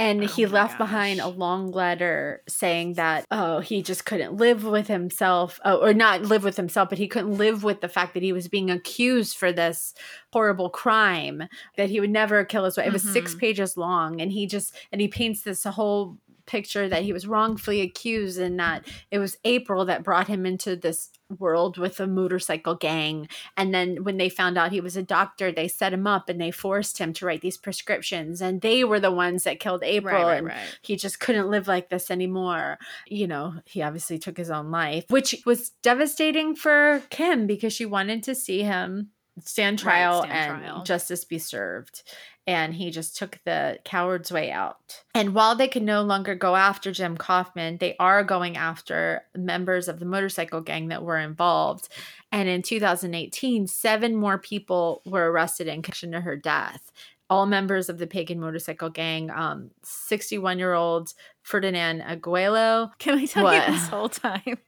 [0.00, 4.64] And Oh he left behind a long letter saying that, oh, he just couldn't live
[4.64, 8.14] with himself, oh, or not live with himself, but he couldn't live with the fact
[8.14, 9.92] that he was being accused for this
[10.32, 11.42] horrible crime,
[11.76, 12.86] that he would never kill his wife.
[12.86, 13.38] It was six Mhm.
[13.40, 14.20] pages long.
[14.22, 16.16] And he just, and he paints this whole
[16.50, 20.74] picture that he was wrongfully accused and that it was April that brought him into
[20.74, 23.28] this world with a motorcycle gang.
[23.56, 26.40] And then when they found out he was a doctor, they set him up and
[26.40, 28.42] they forced him to write these prescriptions.
[28.42, 30.14] And they were the ones that killed April.
[30.14, 30.78] Right, right, and right.
[30.82, 32.78] he just couldn't live like this anymore.
[33.06, 37.86] You know, he obviously took his own life, which was devastating for Kim because she
[37.86, 39.10] wanted to see him
[39.44, 40.82] stand trial stand and trial.
[40.82, 42.02] justice be served.
[42.50, 45.04] And he just took the coward's way out.
[45.14, 49.86] And while they can no longer go after Jim Kauffman, they are going after members
[49.86, 51.88] of the motorcycle gang that were involved.
[52.32, 56.90] And in 2018, seven more people were arrested in connection to her death.
[57.28, 59.30] All members of the pagan motorcycle gang.
[59.30, 62.90] Um, 61 year old Ferdinand Augello.
[62.98, 63.68] Can I tell What?
[63.68, 64.58] you this whole time?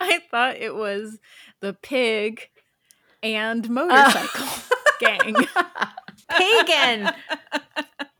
[0.00, 1.18] I thought it was
[1.60, 2.48] the pig
[3.22, 4.46] and motorcycle
[5.00, 5.36] gang.
[6.28, 7.04] Pagan.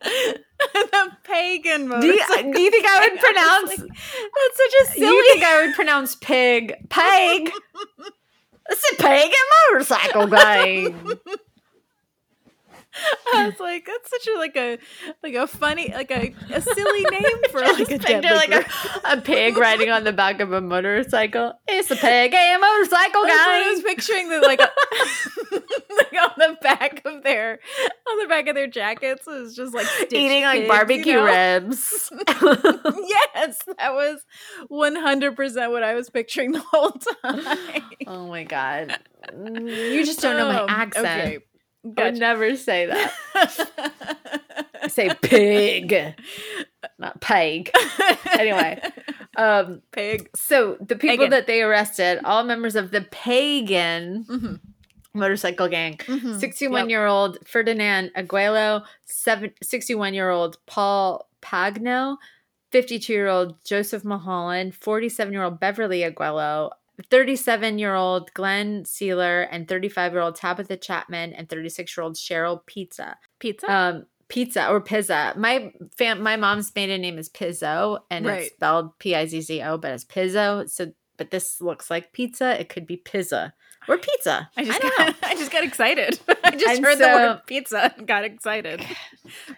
[0.02, 2.52] the pagan Do you, motorcycle.
[2.52, 3.68] do you think I would pronounce?
[3.68, 5.06] like, That's such a silly.
[5.06, 7.50] You think I would pronounce pig peg?
[8.68, 9.30] It's a pagan
[9.70, 10.96] motorcycle gang.
[13.34, 14.78] I was like, that's such a like a
[15.22, 18.64] like a funny like a, a silly name for like a deadly like a,
[19.04, 21.52] a pig riding on the back of a motorcycle.
[21.68, 24.60] It's a pig, a motorcycle what I was picturing that like,
[25.50, 27.58] like on the back of their
[28.10, 31.24] on the back of their jackets is just like Eating like pigs, you barbecue know?
[31.24, 32.10] ribs.
[33.34, 34.20] yes, that was
[34.68, 37.82] one hundred percent what I was picturing the whole time.
[38.06, 38.98] oh my god.
[39.32, 41.06] Mm, You just don't know my Um, accent.
[41.06, 41.38] Okay,
[41.96, 43.12] I would never say that.
[44.82, 46.14] I say pig,
[46.98, 47.70] not pig.
[48.38, 48.80] Anyway.
[49.38, 50.30] Um, pig.
[50.34, 51.28] so the people Pagan.
[51.32, 54.60] that they arrested, all members of the pagan Mhm,
[55.12, 55.98] motorcycle gang.
[55.98, 56.40] mhm.
[56.40, 56.88] 61 Yep.
[56.88, 62.16] year old Ferdinand Augello, 61 year old Paul Pagno,
[62.72, 66.70] 52 year old Joseph Mulholland, 47 year old Beverly Augello,
[67.10, 72.14] 37 year old Glenn Sealer, and 35 year old Tabitha Chapman, and 36 year old
[72.16, 73.16] Cheryl Pizza.
[73.38, 73.70] pizza.
[73.72, 75.32] Um, Pizza or Pizza.
[75.36, 78.42] My fam- my mom's maiden name is Pizzo, and Right.
[78.42, 80.68] it's spelled P I Z Z O, but it's Pizzo.
[80.68, 82.58] So, but this looks like pizza.
[82.60, 83.54] It could be pizza.
[83.88, 84.50] Or pizza.
[84.56, 85.14] I just don't got, know.
[85.28, 86.18] I just got excited.
[86.44, 88.84] I just And heard the word pizza and got excited.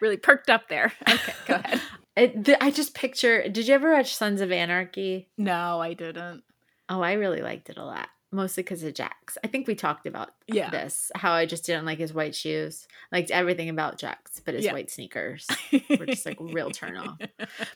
[0.02, 0.92] really perked up there.
[1.08, 1.80] Okay, go ahead.
[2.14, 3.48] It, I just picture.
[3.48, 5.28] Did you ever watch Sons of Anarchy?
[5.38, 6.42] No, I didn't.
[6.88, 8.08] Oh, I really liked it a lot.
[8.30, 9.38] Mostly because of Jax.
[9.42, 10.68] I think we talked about Yeah.
[10.68, 11.10] this.
[11.14, 12.86] How I just didn't like his white shoes.
[13.10, 14.74] Liked everything about Jax, but his Yeah.
[14.74, 15.46] white sneakers
[15.98, 17.16] were just like real turn off.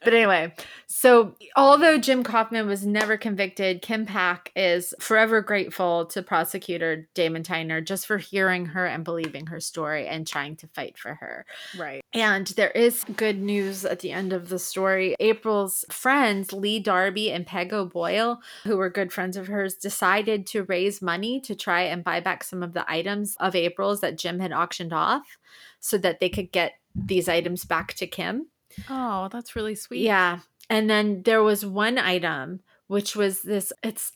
[0.04, 0.52] But anyway,
[0.86, 7.42] so although Jim Kauffman was never convicted, Kim Pack is forever grateful to prosecutor Damon
[7.44, 11.46] Tyner just for hearing her and believing her story and trying to fight for her.
[11.78, 12.01] right.
[12.14, 15.16] And there is good news at the end of the story.
[15.18, 20.64] April's friends, Lee Darby and Peg O'Boyle, who were good friends of hers, decided to
[20.64, 24.40] raise money to try and buy back some of the items of April's that Jim
[24.40, 25.38] had auctioned off
[25.80, 28.48] so that they could get these items back to Kim.
[28.90, 30.02] Oh, that's really sweet.
[30.02, 30.40] Yeah.
[30.68, 34.12] And then there was one item, which was this it's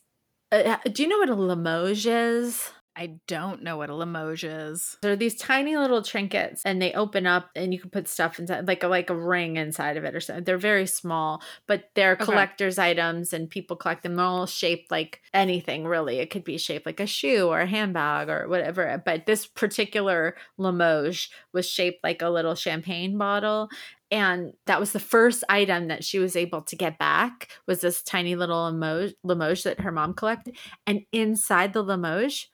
[0.53, 2.71] uh, do you know what a Limoges is?
[2.99, 4.97] I don't know what a Limoges is.
[5.03, 8.67] They're these tiny little trinkets, and they open up, and you can put stuff inside,
[8.67, 10.45] like a like a ring inside of it or something.
[10.45, 12.25] They're very small, but they're Okay.
[12.25, 14.15] collectors' items, and people collect them.
[14.17, 16.21] They're all shaped like anything, really.
[16.21, 19.03] It could be shaped like a shoe or a handbag or whatever.
[19.05, 23.69] But this particular Limoges was shaped like a little champagne bottle,
[24.11, 27.49] and that was the first item that she was able to get back.
[27.67, 32.47] Was this tiny little Limoges, Limoges that her mom collected, and inside the Limoges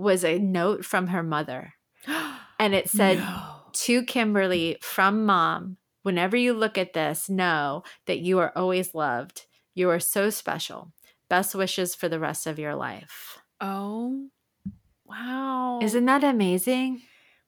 [0.00, 1.74] was a note from her mother.
[2.58, 3.54] And it said, No.
[3.72, 9.46] To Kimberly from mom, whenever you look at this, know that you are always loved.
[9.74, 10.92] You are so special.
[11.30, 13.38] Best wishes for the rest of your life.
[13.62, 14.28] Oh,
[15.06, 15.78] wow.
[15.80, 17.00] Isn't that amazing?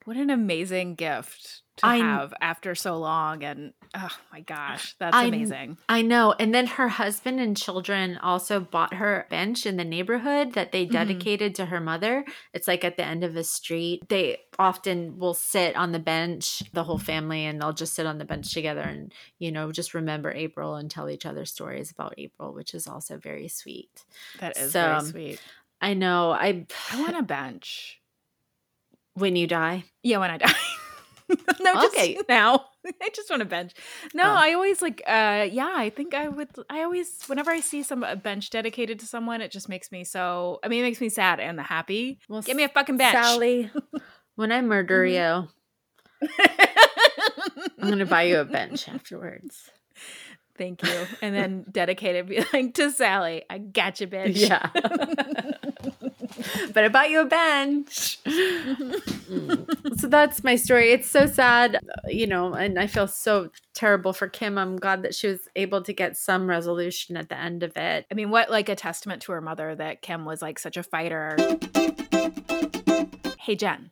[0.05, 3.43] what an amazing gift to I- have after so long?
[3.43, 5.79] And oh my gosh, that's I- amazing.
[5.89, 6.33] I know.
[6.39, 10.73] And then her husband and children also bought her a bench in the neighborhood that
[10.73, 10.93] they Mhm.
[10.93, 12.25] dedicated to her mother.
[12.53, 14.03] It's like at the end of a street.
[14.09, 18.19] They often will sit on the bench, the whole family, and they'll just sit on
[18.19, 22.15] the bench together and, you know, just remember April and tell each other stories about
[22.19, 24.05] April, which is also very sweet.
[24.41, 25.41] That is So, very sweet.
[25.81, 26.31] I know.
[26.33, 27.99] I, I want a bench.
[29.15, 29.85] when you die.
[30.03, 30.53] Yeah, when I die.
[31.61, 32.19] no, just Okay.
[32.29, 32.67] now.
[33.01, 33.73] I just want a bench.
[34.13, 34.35] No, Oh.
[34.35, 35.03] I always like.
[35.07, 36.49] uh Yeah, I think I would.
[36.69, 40.03] I always, whenever I see some a bench dedicated to someone, it just makes me
[40.05, 40.59] so.
[40.65, 42.19] I mean, it makes me sad and the happy.
[42.29, 43.71] Well, Give me a fucking bench, Sally,
[44.37, 45.13] when I murder Mhm.
[46.23, 46.29] you,
[47.79, 49.71] I'm going to buy you a bench afterwards.
[50.59, 53.43] Thank you, and then dedicated, be like to Sally.
[53.49, 54.37] I got you, bitch.
[54.37, 54.69] Yeah.
[56.73, 58.19] But I bought you a bench.
[59.97, 60.93] So that's my story.
[60.93, 61.79] It's so sad,
[62.09, 64.59] you know, and I feel so terrible for Kim.
[64.59, 68.07] I'm glad that she was able to get some resolution at the end of it.
[68.11, 70.83] I mean, what like a testament to her mother that Kim was like such a
[70.83, 71.37] fighter.
[73.39, 73.91] Hey, Jen,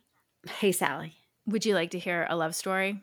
[0.59, 1.15] Hey, Sally.
[1.45, 3.01] would you like to hear a love story?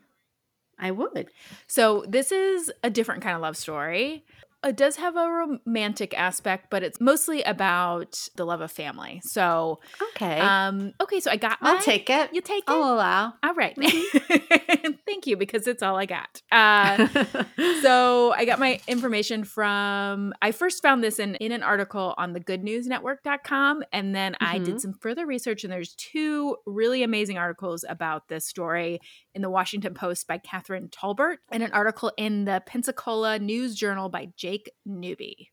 [0.79, 1.27] I would.
[1.67, 4.23] So, this is a different kind of love story.
[4.61, 9.21] It does have a romantic aspect, but it's mostly about the love of family.
[9.23, 9.79] So,
[10.15, 10.39] Okay.
[10.41, 12.33] um, okay, so I got my, I'll take it.
[12.33, 12.69] You take it.
[12.69, 13.33] I'll allow.
[13.41, 13.73] All right.
[15.05, 16.41] Thank you, because it's all I got.
[16.51, 17.07] Uh,
[17.81, 22.33] so I got my information from I first found this in in an article on
[22.33, 24.65] the goodnewsnetwork.com and then I Mhm.
[24.65, 28.99] did some further research and there's two really amazing articles about this story
[29.33, 34.09] in the Washington Post by Catherine Talbert and an article in the Pensacola News Journal
[34.09, 35.49] by Jake Newby.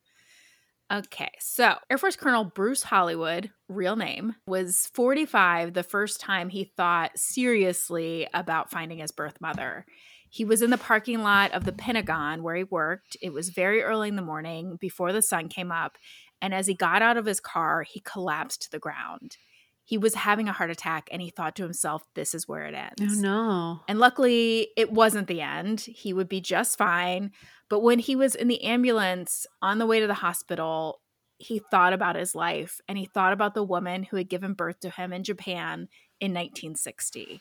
[0.92, 6.72] Okay, so Air Force Colonel Bruce Hollywood, real name, was 45 the first time he
[6.76, 9.84] thought seriously about finding his birth mother.
[10.30, 13.16] He was in the parking lot of the Pentagon where he worked.
[13.20, 15.96] It was very early in the morning before the sun came up.
[16.40, 19.38] And as he got out of his car, he collapsed to the ground.
[19.86, 22.74] He was having a heart attack and he thought to himself, this is where it
[22.74, 23.18] oh, ends.
[23.18, 23.80] oh, no.
[23.88, 25.80] And luckily, it wasn't the end.
[25.80, 27.30] He would be just fine.
[27.70, 31.00] But when he was in the ambulance on the way to the hospital,
[31.38, 34.80] he thought about his life and he thought about the woman who had given birth
[34.80, 35.88] to him in Japan
[36.20, 37.40] in 1960.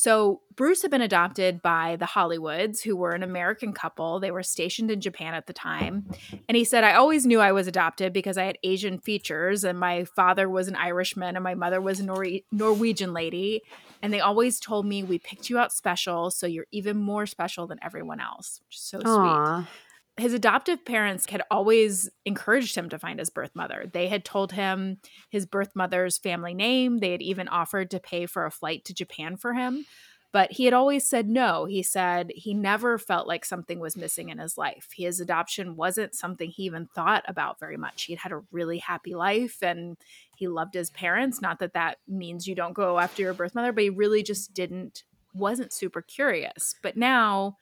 [0.00, 4.20] So, Bruce had been adopted by the Hollywoods, who were an American couple.
[4.20, 6.08] They were stationed in Japan at the time.
[6.48, 9.76] And he said, I always knew I was adopted because I had Asian features, and
[9.76, 13.62] my father was an Irishman, and my mother was a Nor- Norwegian lady.
[14.00, 17.66] And they always told me, We picked you out special, so you're even more special
[17.66, 19.68] than everyone else, which is so sweet Aw.
[20.18, 23.88] His adoptive parents had always encouraged him to find his birth mother.
[23.92, 24.98] They had told him
[25.30, 26.98] his birth mother's family name.
[26.98, 29.84] They had even offered to pay for a flight to Japan for him.
[30.30, 31.64] But he had always said no.
[31.64, 34.88] He said he never felt like something was missing in his life.
[34.94, 38.04] His adoption wasn't something he even thought about very much.
[38.04, 39.96] He'd had a really happy life and
[40.36, 41.40] he loved his parents.
[41.40, 44.52] Not that that means you don't go after your birth mother, but he really just
[44.52, 45.02] didn't,
[45.32, 46.74] wasn't super curious.
[46.82, 47.56] But now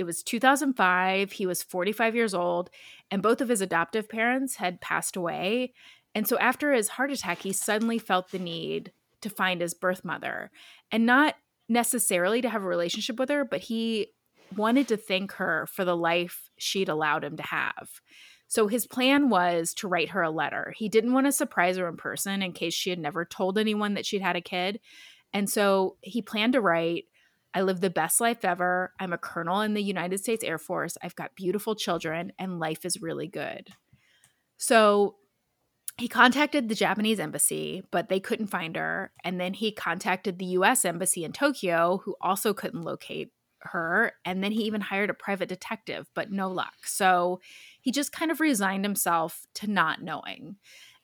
[0.00, 1.32] it was 2005.
[1.32, 2.70] He was 45 years old,
[3.10, 5.74] and both of his adoptive parents had passed away.
[6.14, 10.04] And so after his heart attack, he suddenly felt the need to find his birth
[10.04, 10.50] mother
[10.90, 11.36] and not
[11.68, 14.08] necessarily to have a relationship with her, but he
[14.56, 18.00] wanted to thank her for the life she'd allowed him to have.
[18.48, 20.74] So his plan was to write her a letter.
[20.76, 23.94] He didn't want to surprise her in person in case she had never told anyone
[23.94, 24.80] that she'd had a kid.
[25.32, 27.04] And so he planned to write,
[27.54, 28.92] I live the best life ever.
[29.00, 30.96] I'm a colonel in the United States Air Force.
[31.02, 33.68] I've got beautiful children, and life is really good.
[34.56, 35.16] So
[35.98, 39.12] he contacted the Japanese embassy, but they couldn't find her.
[39.24, 44.12] And then he contacted the US embassy in Tokyo, who also couldn't locate her.
[44.24, 46.86] And then he even hired a private detective, but no luck.
[46.86, 47.40] So
[47.80, 50.56] he just kind of resigned himself to not knowing.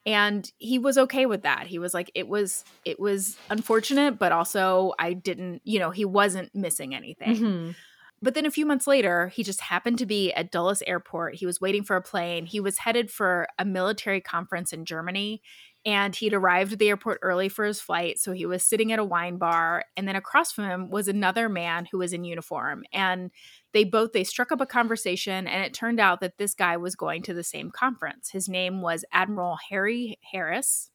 [0.07, 1.67] And he was okay with that.
[1.67, 6.05] He was like, it was, it was unfortunate, but also I didn't, you know, he
[6.05, 7.37] wasn't missing anything.
[7.37, 7.75] Mhm.
[8.23, 11.35] But then a few months later, he just happened to be at Dulles Airport.
[11.35, 12.47] He was waiting for a plane.
[12.47, 15.43] He was headed for a military conference in Germany.
[15.87, 18.19] And he'd arrived at the airport early for his flight.
[18.19, 19.85] So he was sitting at a wine bar.
[19.97, 22.83] And then across from him was another man who was in uniform.
[22.93, 23.31] And
[23.73, 26.97] they both they struck up a conversation and it turned out that this guy was
[26.97, 28.31] going to the same conference.
[28.31, 30.91] His name was Admiral Harry Harris.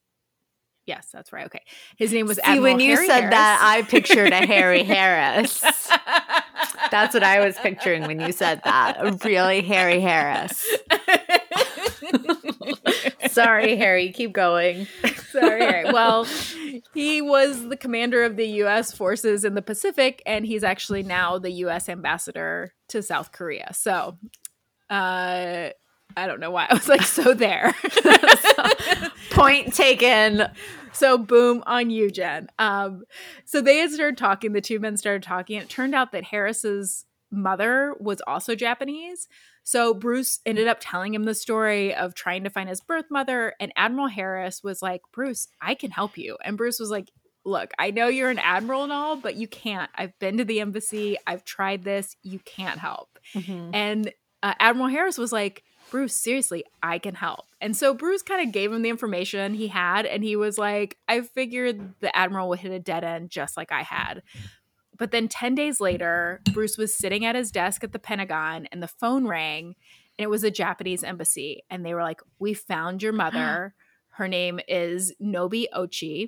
[0.86, 1.46] Yes, that's right.
[1.46, 1.62] Okay.
[1.96, 3.90] His name was See, Admiral when you Harry said that, I Harris.
[3.92, 5.62] pictured a Harry Harris.
[6.90, 8.98] That's what I was picturing when you said that.
[9.00, 10.68] A really Harry Harris.
[13.30, 14.12] Sorry, Harry.
[14.12, 14.88] Keep going.
[15.32, 15.62] Sorry.
[15.62, 15.92] Harry.
[15.92, 16.26] Well,
[16.94, 18.92] he was the commander of the U.S.
[18.94, 21.90] forces in the Pacific, and he's actually now the U.S.
[21.90, 23.74] ambassador to South Korea.
[23.74, 24.18] So,
[24.90, 25.70] uh,
[26.18, 27.74] I don't know why I was like so there.
[29.32, 30.48] Point taken.
[30.92, 32.50] so boom on you, Jen.
[32.60, 33.04] Um,
[33.46, 34.54] so they had started talking.
[34.54, 35.58] The two men started talking.
[35.58, 39.28] It turned out that Harris's mother was also Japanese.
[39.64, 43.54] So Bruce ended up telling him the story of trying to find his birth mother,
[43.60, 47.12] and Admiral Harris was like, "Bruce, I can help you." And Bruce was like,
[47.46, 49.90] "Look, I know you're an admiral and all, but you can't.
[49.96, 51.18] I've been to the embassy.
[51.28, 52.16] I've tried this.
[52.24, 53.20] You can't help."
[53.74, 54.12] And
[54.44, 57.46] uh, Admiral Harris was like, Bruce, seriously, I can help.
[57.60, 60.98] And so Bruce kind of gave him the information he had, and he was like,
[61.08, 64.24] I figured the Admiral would hit a dead end just like I had.
[65.02, 68.84] But then 10 days later, Bruce was sitting at his desk at the Pentagon, and
[68.84, 69.74] the phone rang,
[70.20, 71.64] and it was a Japanese embassy.
[71.72, 73.74] And they were like, We found your mother.
[74.10, 76.28] Her name is Nobu Ochi.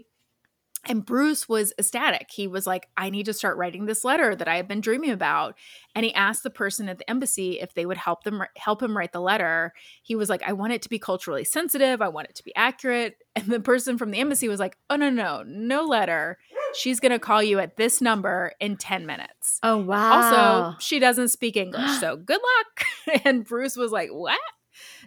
[0.86, 2.30] And Bruce was ecstatic.
[2.32, 5.12] He was like, I need to start writing this letter that I have been dreaming
[5.12, 5.56] about.
[5.96, 8.98] And he asked the person at the embassy if they would help them help him
[8.98, 9.74] write the letter.
[10.02, 12.02] He was like, I want it to be culturally sensitive.
[12.02, 13.18] I want it to be accurate.
[13.36, 16.38] And the person from the embassy was like, Oh no, no, no letter.
[16.76, 19.60] She's gonna call you at this number in 10 minutes.
[19.64, 20.12] Oh, wow.
[20.14, 23.22] Also, she doesn't speak English, so good luck.
[23.26, 24.40] and Bruce was like, What?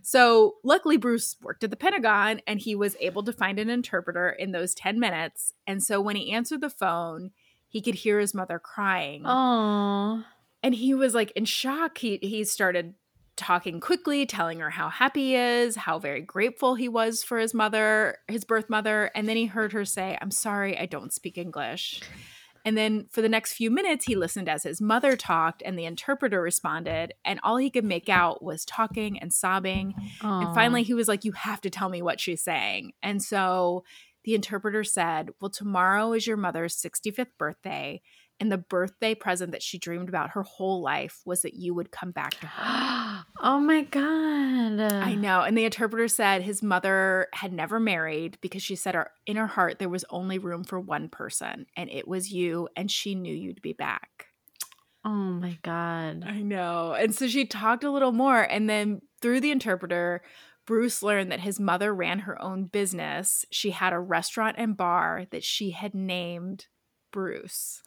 [0.03, 4.31] So, luckily, Bruce worked at the Pentagon and he was able to find an interpreter
[4.31, 5.53] in those 10 minutes.
[5.67, 7.33] And so, when he answered the phone,
[7.69, 9.23] he could hear his mother crying.
[9.27, 10.25] Oh.
[10.63, 11.99] And he was like in shock.
[11.99, 12.95] He, he started
[13.37, 17.55] talking quickly, telling her how happy he is, how very grateful he was for his
[17.55, 19.11] mother, his birth mother.
[19.15, 22.01] And then he heard her say, I'm sorry, I don't speak English.
[22.65, 25.85] And then for the next few minutes, he listened as his mother talked and the
[25.85, 27.15] interpreter responded.
[27.25, 29.95] And all he could make out was talking and sobbing.
[30.43, 32.93] And finally, he was like, You have to tell me what she's saying.
[33.05, 33.85] And so
[34.25, 38.03] the interpreter said, Well, tomorrow is your mother's 65th birthday.
[38.39, 41.91] And the birthday present that she dreamed about her whole life was that you would
[41.91, 43.25] come back to her.
[43.41, 44.81] oh my god.
[44.81, 45.41] I know.
[45.41, 49.47] And the interpreter said his mother had never married because she said her, in her
[49.47, 53.35] heart there was only room for one person, and it was you, and she knew
[53.35, 54.27] you'd be back.
[55.07, 56.25] Oh my god.
[56.27, 56.93] I know.
[56.93, 58.43] And so she talked a little more.
[58.43, 60.21] And then through the interpreter,
[60.67, 63.45] Bruce learned that his mother ran her own business.
[63.53, 66.67] She had a restaurant and bar that she had named
[67.13, 67.83] Bruce.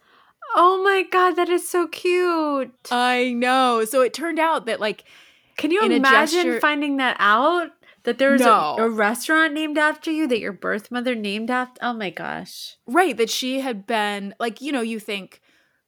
[0.56, 2.72] Oh my god, that is so cute.
[2.92, 3.86] I know.
[3.86, 5.04] So it turned out that, like,
[5.58, 7.72] Can you imagine gesture- finding that out?
[8.04, 8.76] That there was No.
[8.80, 11.78] a, a restaurant named after you, that your birth mother named after.
[11.84, 12.78] Oh my gosh.
[12.88, 15.42] right, that she had been, like, you know, you think,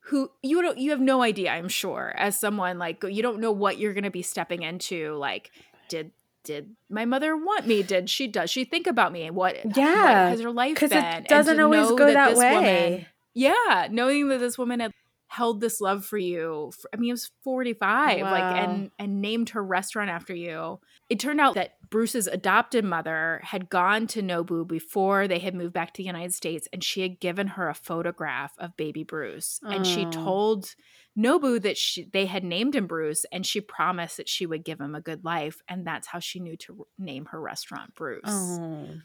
[0.05, 3.51] who you don't you have no idea i'm sure as someone like you don't know
[3.51, 5.51] what you're going to be stepping into like
[5.89, 6.11] did
[6.43, 9.93] did my mother want me did she does she think about me what Yeah,
[10.23, 12.55] what has her life Because been it doesn't always go that, this way.
[12.55, 14.91] woman- Yeah, knowing that this woman had
[15.27, 16.71] held this love for you.
[16.77, 20.81] For, I mean, it was 45, like and and named her restaurant after you.
[21.09, 25.71] It turned out that Bruce's adopted mother had gone to Nobu before they had moved
[25.73, 29.59] back to the United States and she had given her a photograph of baby Bruce
[29.63, 30.11] and she Oh.
[30.11, 30.75] told
[31.17, 34.79] Nobu that she, they had named him Bruce and she promised that she would give
[34.81, 38.21] him a good life and that's how she knew to name her restaurant Bruce.
[38.25, 38.95] Oh.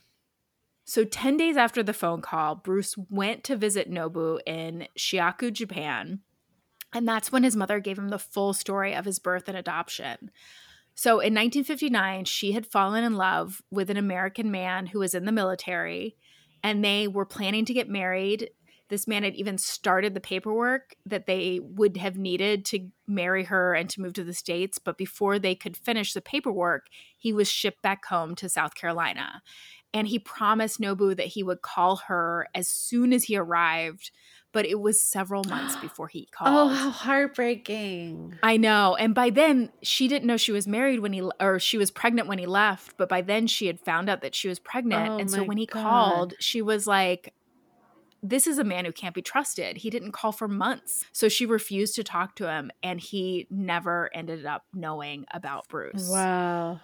[0.89, 6.21] So 10 days after the phone call, Bruce went to visit Nobu in Shiaku, Japan.
[6.93, 10.31] And that's when his mother gave him the full story of his birth and adoption.
[10.95, 15.25] So in 1959, she had fallen in love with an American man who was in
[15.25, 16.15] the military,
[16.63, 18.49] and they were planning to get married.
[18.87, 23.73] This man had even started the paperwork that they would have needed to marry her
[23.73, 24.79] and to move to the States.
[24.79, 26.85] But before they could finish the paperwork,
[27.17, 29.41] he was shipped back home to South Carolina.
[29.97, 34.11] And he promised Nobu that he would call her as soon as he arrived,
[34.51, 36.51] but it was several months before he called.
[36.53, 38.35] Oh, how heartbreaking.
[38.43, 38.95] I know.
[38.95, 42.27] And by then, she didn't know she was married when he, or she was pregnant
[42.27, 42.95] when he left.
[42.95, 45.09] But by then, she had found out that she was pregnant.
[45.09, 45.81] Oh and so when he God.
[45.81, 47.33] called, she was like,
[48.21, 49.77] this is a man who can't be trusted.
[49.77, 51.05] He didn't call for months.
[51.11, 52.69] So she refused to talk to him.
[52.83, 56.07] And he never ended up knowing about Bruce.
[56.07, 56.81] Wow.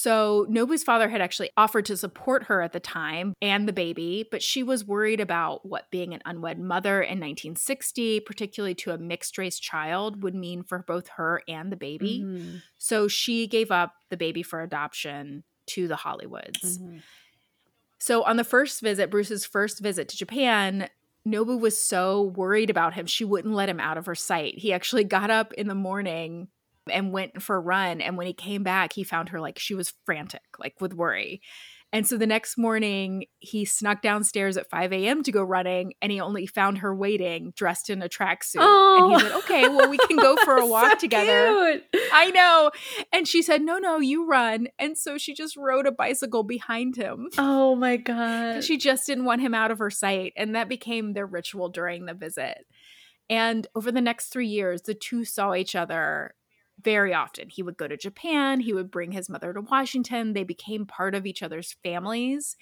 [0.00, 4.24] So Nobu's father had actually offered to support her at the time and the baby,
[4.30, 8.98] but she was worried about what being an unwed mother in 1960, particularly to a
[8.98, 12.22] mixed race child, would mean for both her and the baby.
[12.24, 12.62] Mhm.
[12.76, 16.78] So she gave up the baby for adoption to the Hollywoods.
[16.78, 17.02] Mhm.
[17.98, 20.90] So on the first visit, Bruce's first visit to Japan,
[21.26, 24.58] Nobu was so worried about him, she wouldn't let him out of her sight.
[24.58, 26.50] He actually got up in the morning
[26.92, 28.00] and went for a run.
[28.00, 31.40] And when he came back, he found her like she was frantic, like with worry.
[31.90, 35.22] And so the next morning, he snuck downstairs at 5 a.m.
[35.22, 38.56] to go running, and he only found her waiting, dressed in a tracksuit.
[38.56, 39.14] And Oh.
[39.16, 39.38] he said, oh.
[39.38, 42.02] "Okay, well, we can go for a walk So together." cute.
[42.12, 42.72] I know.
[43.10, 44.68] And she said, No, no, you run.
[44.78, 47.30] And so she just rode a bicycle behind him.
[47.38, 48.64] Oh my god!
[48.64, 50.34] She just didn't want him out of her sight.
[50.36, 52.66] And that became their ritual during the visit.
[53.30, 56.34] And over the next three years, the two saw each other
[56.82, 57.48] very often.
[57.48, 60.32] He would go to Japan, he would bring his mother to Washington.
[60.32, 62.56] They became part of each other's families.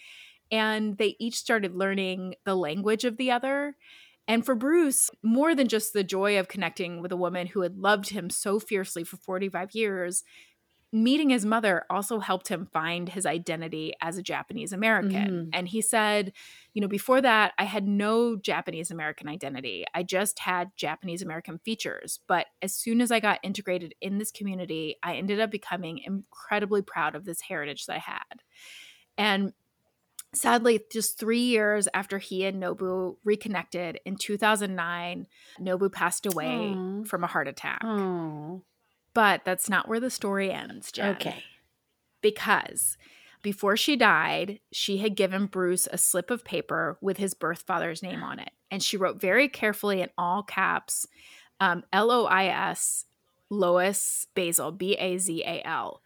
[0.50, 3.76] And they each started learning the language of the other.
[4.28, 7.78] And for Bruce, more than just the joy of connecting with a woman who had
[7.78, 10.24] loved him so fiercely for 45 years,
[10.92, 15.46] meeting his mother also helped him find his identity as a Japanese American.
[15.46, 15.50] Mhm.
[15.52, 16.32] And he said,
[16.74, 19.84] you know, before that, I had no Japanese American identity.
[19.94, 22.20] I just had Japanese American features.
[22.28, 26.82] But as soon as I got integrated in this community, I ended up becoming incredibly
[26.82, 28.42] proud of this heritage that I had.
[29.18, 29.52] And
[30.34, 35.26] sadly, just three years after he and Nobu reconnected in 2009,
[35.60, 37.04] Nobu passed away Aw.
[37.04, 37.80] from a heart attack.
[37.82, 38.62] Oh.
[39.16, 41.16] But that's not where the story ends, Jen.
[41.16, 41.42] Okay.
[42.20, 42.98] Because
[43.40, 48.02] before she died, she had given Bruce a slip of paper with his birth father's
[48.02, 48.50] name on it.
[48.70, 51.06] And she wrote very carefully in all caps
[51.60, 53.06] um, L O I S,
[53.48, 56.02] Lois Basil, B A Z A L.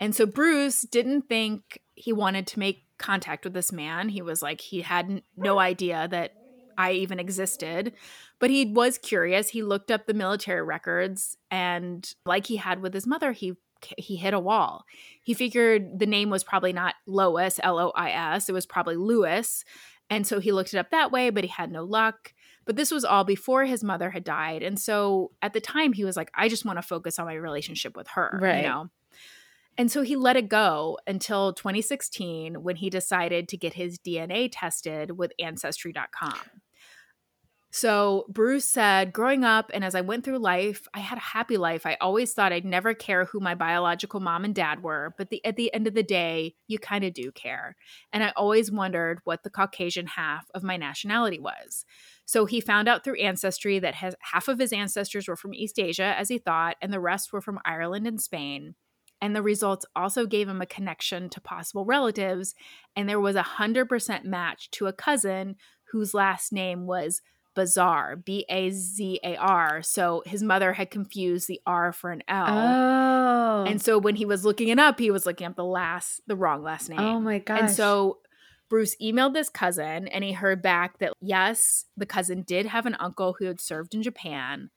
[0.00, 4.08] And so Bruce didn't think he wanted to make contact with this man.
[4.08, 6.32] He was like, he had no idea that
[6.80, 7.92] I even existed,
[8.38, 9.48] but he was curious.
[9.50, 13.54] He looked up the military records, and like he had with his mother, he
[13.96, 14.84] he hit a wall.
[15.22, 18.48] He figured the name was probably not Lois, L O I S.
[18.48, 19.64] It was probably Lewis,
[20.08, 22.34] and so he looked it up that way, but he had no luck.
[22.66, 26.04] But this was all before his mother had died, and so at the time he
[26.04, 28.58] was like, I just want to focus on my relationship with her, Right.
[28.58, 28.90] you know.
[29.78, 34.50] And so he let it go until 2016 when he decided to get his DNA
[34.52, 36.34] tested with Ancestry.com.
[37.72, 41.56] So Bruce said, growing up and as I went through life, I had a happy
[41.56, 41.86] life.
[41.86, 45.44] I always thought I'd never care who my biological mom and dad were, but the,
[45.44, 47.76] at the end of the day, you kind of do care.
[48.12, 51.84] And I always wondered what the Caucasian half of my nationality was.
[52.24, 55.78] So he found out through Ancestry that has, half of his ancestors were from East
[55.78, 58.74] Asia, as he thought, and the rest were from Ireland and Spain.
[59.20, 62.54] And the results also gave him a connection to possible relatives.
[62.96, 65.56] And there was a 100% match to a cousin
[65.92, 67.20] whose last name was
[67.54, 69.82] Bazar, B A Z A R.
[69.82, 72.46] So his mother had confused the R for an L.
[72.48, 73.64] Oh.
[73.66, 76.36] And so when he was looking it up, he was looking up the last, the
[76.36, 77.04] wrong last oh name.
[77.04, 77.60] oh my gosh.
[77.60, 78.18] And so
[78.68, 82.96] Bruce emailed this cousin and he heard back that yes, the cousin did have an
[83.00, 84.70] uncle who had served in Japan.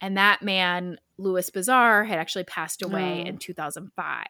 [0.00, 3.28] And that man, Louis Bazar, had actually passed away Oh.
[3.28, 4.26] in 2005.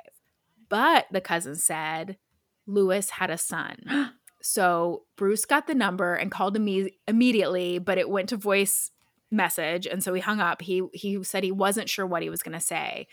[0.69, 2.19] But the cousin said
[2.67, 3.79] Louis had a son.
[4.43, 8.91] So Bruce got the number and called imme- immediately, but it went to voice
[9.31, 10.63] message and so he hung up.
[10.63, 13.07] He he said he wasn't sure what he was going to say.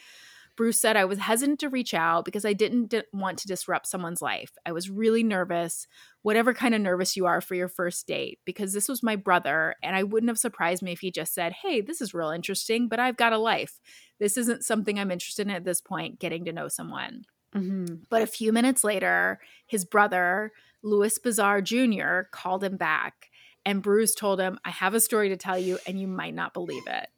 [0.56, 3.88] Bruce said I was hesitant to reach out because I didn't di- want to disrupt
[3.88, 4.54] someone's life.
[4.66, 5.86] I was really nervous,
[6.22, 9.76] whatever kind of nervous you are for your first date, because this was my brother
[9.84, 12.88] and I wouldn't have surprised me if he just said, "Hey, this is real interesting,
[12.88, 13.80] but I've got a life.
[14.20, 18.01] This isn't something I'm interested in at this point, getting to know someone." Mhm.
[18.10, 20.51] But a few minutes later, his brother,
[20.84, 23.30] Louis Bazar Jr., called him back.
[23.66, 26.53] And Bruce told him, I have a story to tell you, and you might not
[26.53, 27.10] believe it.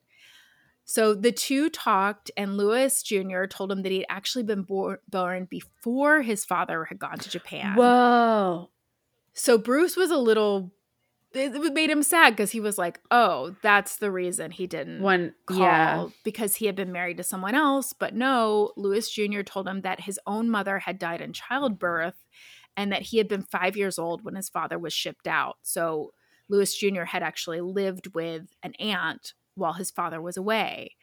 [0.86, 3.44] So the two talked, and Louis Jr.
[3.46, 7.76] told him that he'd actually been bor- born before his father had gone to Japan.
[7.76, 8.70] Whoa.
[9.34, 10.72] So Bruce was a little,
[11.34, 15.02] it it made him sad because he was like, oh, that's the reason he didn't
[15.02, 16.08] One call yeah.
[16.24, 17.94] because he had been married to someone else.
[17.94, 19.42] But no, Lewis Jr.
[19.42, 22.24] told him that his own mother had died in childbirth
[22.76, 25.58] and that he had been five years old when his father was shipped out.
[25.64, 26.14] So
[26.50, 27.04] Lewis Jr.
[27.04, 30.96] had actually lived with an aunt while his father was away.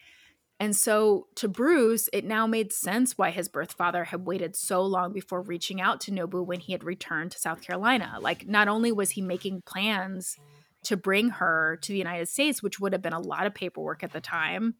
[0.60, 4.82] And so to Bruce, it now made sense why his birth father had waited so
[4.82, 8.18] long before reaching out to Nobu when he had returned to South Carolina.
[8.20, 10.36] Like, not only was he making plans
[10.84, 14.04] to bring her to the United States, which would have been a lot of paperwork
[14.04, 14.74] at the time,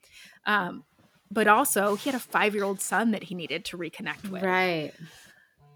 [0.47, 0.85] um,
[1.31, 4.43] but also he had a five year old son that he needed to reconnect with.
[4.43, 4.93] Right.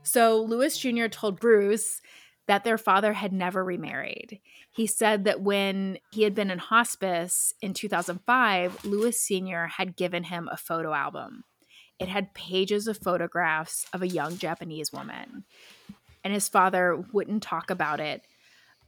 [0.03, 1.07] So Lewis Jr.
[1.07, 2.01] told Bruce
[2.49, 4.41] that their father had never remarried.
[4.73, 9.67] He said that when he had been in hospice in 2005, Lewis Sr.
[9.67, 11.45] had given him a photo album.
[11.99, 15.45] It had pages of photographs of a young Japanese woman.
[16.25, 18.23] And his father wouldn't talk about it,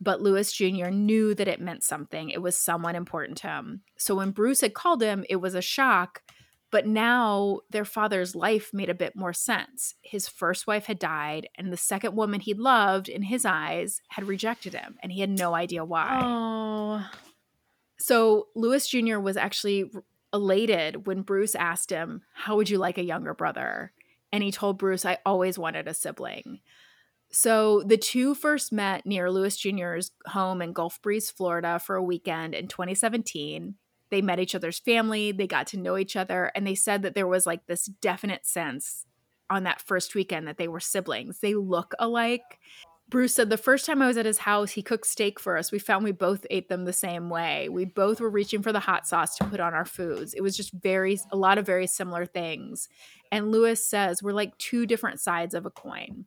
[0.01, 0.89] but Lewis Jr.
[0.89, 2.31] knew that it meant something.
[2.31, 3.83] It was someone important to him.
[3.99, 6.23] So when Bruce had called him, it was a shock,
[6.71, 9.95] but now their father's life made a bit more sense.
[10.03, 14.29] His first wife had died, and the second woman he loved, in his eyes, had
[14.29, 16.21] rejected him, and he had no idea why.
[16.23, 17.11] Oh.
[17.99, 19.19] So Lewis Jr.
[19.19, 19.91] was actually
[20.33, 23.93] elated when Bruce asked him, How would you like a younger brother?
[24.33, 26.61] And he told Bruce, I always wanted a sibling.
[27.33, 32.03] So the two first met near Lewis Jr.'s home in Gulf Breeze, Florida for a
[32.03, 33.75] weekend in 2017.
[34.11, 37.15] They met each other's family, they got to know each other, and they said that
[37.15, 39.07] there was like this definite sense
[39.49, 41.41] on that first weekend that they were siblings.
[41.41, 42.59] They look alike.
[43.09, 45.73] Bruce said the first time I was at his house, he cooked steak for us.
[45.73, 47.69] We found we both ate them the same way.
[47.69, 50.33] We both were reaching for the hot sauce to put on our foods.
[50.33, 52.89] It was just very, a lot of very similar things.
[53.33, 56.27] And Lewis says we're like two different sides of a coin.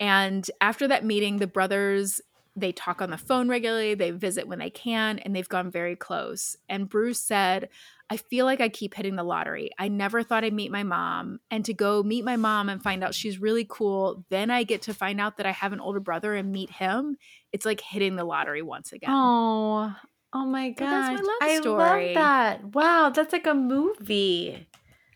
[0.00, 2.22] And after that meeting, the brothers
[2.60, 5.96] they talk on the phone regularly, they visit when they can, and they've gone very
[5.96, 6.56] close.
[6.68, 7.68] And Bruce said,
[8.10, 9.70] I feel like I keep hitting the lottery.
[9.78, 11.40] I never thought I'd meet my mom.
[11.50, 14.82] And to go meet my mom and find out she's really cool, then I get
[14.82, 17.18] to find out that I have an older brother and meet him.
[17.52, 19.10] It's like hitting the lottery once again.
[19.12, 19.94] Oh.
[20.32, 21.24] Oh my So that's my god.
[21.24, 22.74] love I love that.
[22.74, 24.66] Wow, that's like a movie.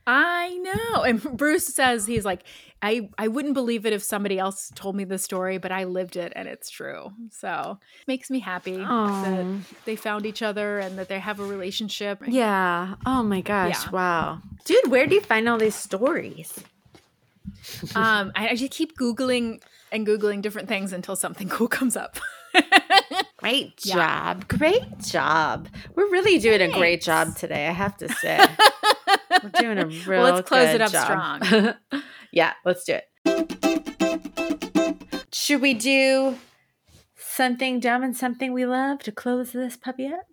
[0.06, 1.02] I know.
[1.04, 2.42] And Bruce says he's like,
[2.82, 6.16] I, I wouldn't believe it if somebody else told me the story, but I lived
[6.16, 7.12] it and it's true.
[7.30, 7.78] So
[8.08, 9.58] makes me happy that Oh.
[9.84, 12.18] they found each other and that they have a relationship.
[12.26, 12.94] Yeah.
[13.06, 13.84] Oh my gosh.
[13.84, 13.90] Yeah.
[13.92, 14.38] Wow.
[14.64, 16.58] Dude, where do you find all these stories?
[17.94, 19.60] Um, I, I just keep Googling
[19.92, 22.18] and Googling different things until something cool comes up.
[23.36, 23.94] Great Yeah.
[24.34, 24.48] job.
[24.48, 25.68] Great job.
[25.94, 28.44] We're really doing a great job today, I have to say.
[29.42, 31.44] We're doing a real let's close it up job.
[31.44, 31.74] strong.
[32.32, 33.08] yeah, let's do it.
[35.32, 36.36] Should we do
[37.16, 40.26] something dumb and something we love to close this puppy up?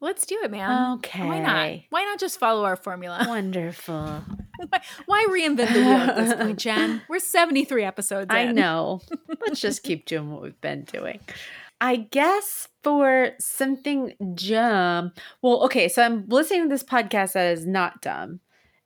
[0.00, 0.98] Let's do it, man.
[0.98, 1.26] Okay.
[1.26, 1.80] Why not?
[1.90, 3.24] Why not just follow our formula?
[3.28, 4.22] Wonderful.
[4.68, 7.02] Why, why reinvent the wheel at this point, Jen?
[7.08, 9.00] We're 73 episodes I know.
[9.46, 11.20] Let's just keep doing what we've been doing.
[11.80, 15.12] I guess for something dumb.
[15.42, 18.40] Well, okay, so I'm listening to this podcast that is not dumb.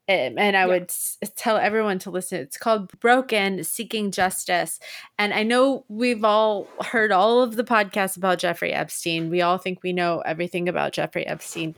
[0.08, 0.66] Um, and I Yeah.
[0.66, 2.40] would s- tell everyone to listen.
[2.40, 4.80] It's called Broken Seeking Justice.
[5.20, 9.30] And I know we've all heard all of the podcasts about Jeffrey Epstein.
[9.30, 11.76] We all think we know everything about Jeffrey Epstein.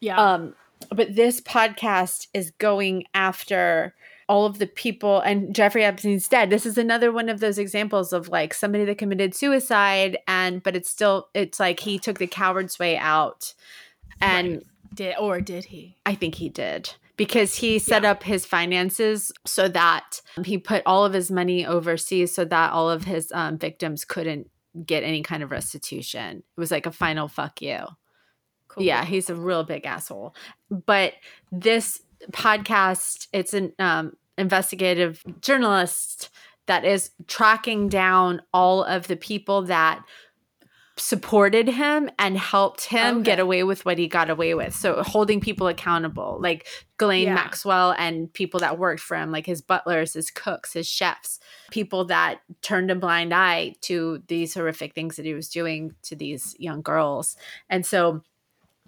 [0.00, 0.16] Yeah.
[0.20, 0.56] Um,
[0.90, 3.94] but this podcast is going after
[4.28, 6.50] all of the people and Jeffrey Epstein's dead.
[6.50, 10.74] This is another one of those examples of like somebody that committed suicide and but
[10.74, 13.54] it's still it's like he took the coward's way out.
[14.20, 14.64] And
[14.94, 15.96] did or did he?
[16.04, 21.04] I think he did because he set up his finances so that he put all
[21.04, 24.50] of his money overseas so that all of his um, victims couldn't
[24.84, 26.38] get any kind of restitution.
[26.38, 27.84] It was like a final fuck you.
[28.68, 28.84] Cool.
[28.84, 30.34] Yeah, he's a real big asshole.
[30.70, 31.14] But
[31.50, 32.02] this
[32.32, 36.30] podcast, it's an um, investigative journalist
[36.66, 40.02] that is tracking down all of the people that
[40.98, 43.24] supported him and helped him Okay.
[43.24, 44.74] get away with what he got away with.
[44.74, 46.66] So holding people accountable, like
[46.98, 47.34] Ghislaine Yeah.
[47.34, 51.38] Maxwell and people that worked for him, like his butlers, his cooks, his chefs,
[51.70, 56.16] people that turned a blind eye to these horrific things that he was doing to
[56.16, 57.36] these young girls.
[57.68, 58.22] And so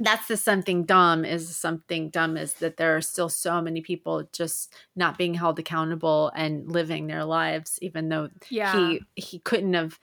[0.00, 4.28] that's the something dumb is something dumb is that there are still so many people
[4.32, 8.74] just not being held accountable and living their lives even though Yeah.
[8.76, 9.98] he he couldn't have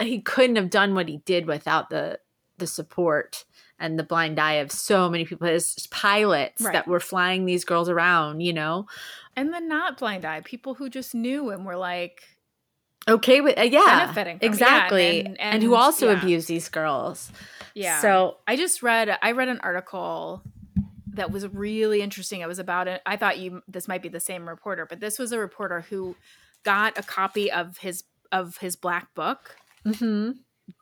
[0.00, 2.18] he couldn't have done what he did without the
[2.58, 3.44] the support
[3.78, 6.72] and the blind eye of so many people as pilots Right.
[6.74, 8.86] that were flying these girls around you know
[9.34, 12.22] and then not blind eye people who just knew and were like
[13.08, 16.18] okay with uh, yeah Benefiting from it, yeah, exactly and- and, who also yeah.
[16.20, 17.32] abuse these girls
[17.74, 20.42] yeah so I just read I read an article
[21.14, 22.40] that was really interesting.
[22.40, 23.02] It was about it.
[23.04, 26.16] I thought you this might be the same reporter, but this was a reporter who
[26.62, 29.56] got a copy of his of his black book.
[29.86, 30.36] mhm.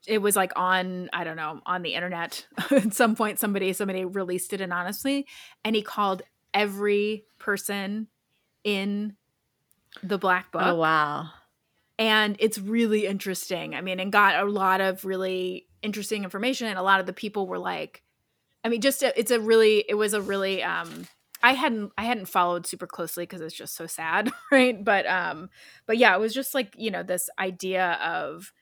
[0.06, 3.38] It was like on I don't know on the internet at some point.
[3.38, 5.26] Somebody somebody released it anonymously,
[5.64, 6.22] and he called
[6.54, 8.08] every person
[8.62, 9.16] in
[10.02, 11.30] the black book oh wow
[12.00, 13.74] and it's really interesting.
[13.74, 17.12] I mean, and got a lot of really interesting information, and a lot of the
[17.12, 18.02] people were like,
[18.64, 21.06] I mean, just a, it's a really, it was a really, um,
[21.42, 24.82] I hadn't, I hadn't followed super closely because it's just so sad, right?
[24.82, 25.50] But, um,
[25.86, 28.52] but yeah, it was just like you know this idea of.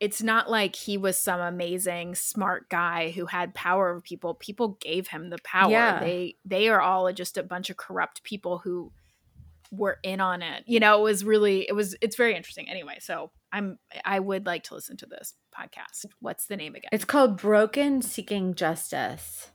[0.00, 4.34] It's not like he was some amazing smart guy who had power over people.
[4.34, 5.70] People gave him the power.
[5.70, 6.00] Yeah.
[6.00, 8.90] They they are all just a bunch of corrupt people who
[9.72, 10.62] were in on it.
[10.66, 12.68] You know, it was really it was it's very interesting.
[12.68, 16.06] Anyway, so I'm I would like to listen to this podcast.
[16.20, 16.90] What's the name again?
[16.92, 19.50] it's called broken seeking justice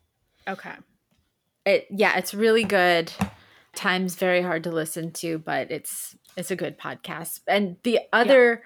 [0.48, 0.74] okay.
[1.66, 3.12] it yeah it's really good
[3.76, 8.64] times very hard to listen to but it's it's a good podcast and the other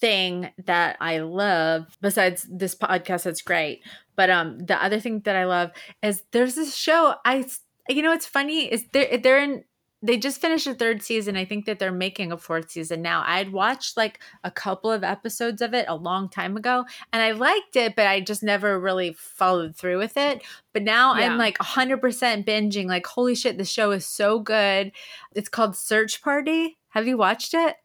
[0.00, 3.82] thing that i love besides this podcast that's great
[4.14, 5.72] but um the other thing that i love
[6.02, 7.44] is there's this show i
[7.88, 9.64] you know it's funny is they're they're in
[10.04, 11.36] they just finished a third season.
[11.36, 13.22] I think that they're making a fourth season now.
[13.24, 17.30] I'd watched like a couple of episodes of it a long time ago and i
[17.30, 20.42] liked it but i just never really followed through with it.
[20.72, 21.30] But now Yeah.
[21.30, 24.90] i'm like 100% binging like holy shit the show is so good.
[25.34, 26.78] It's called search party.
[26.90, 27.76] Have you watched it?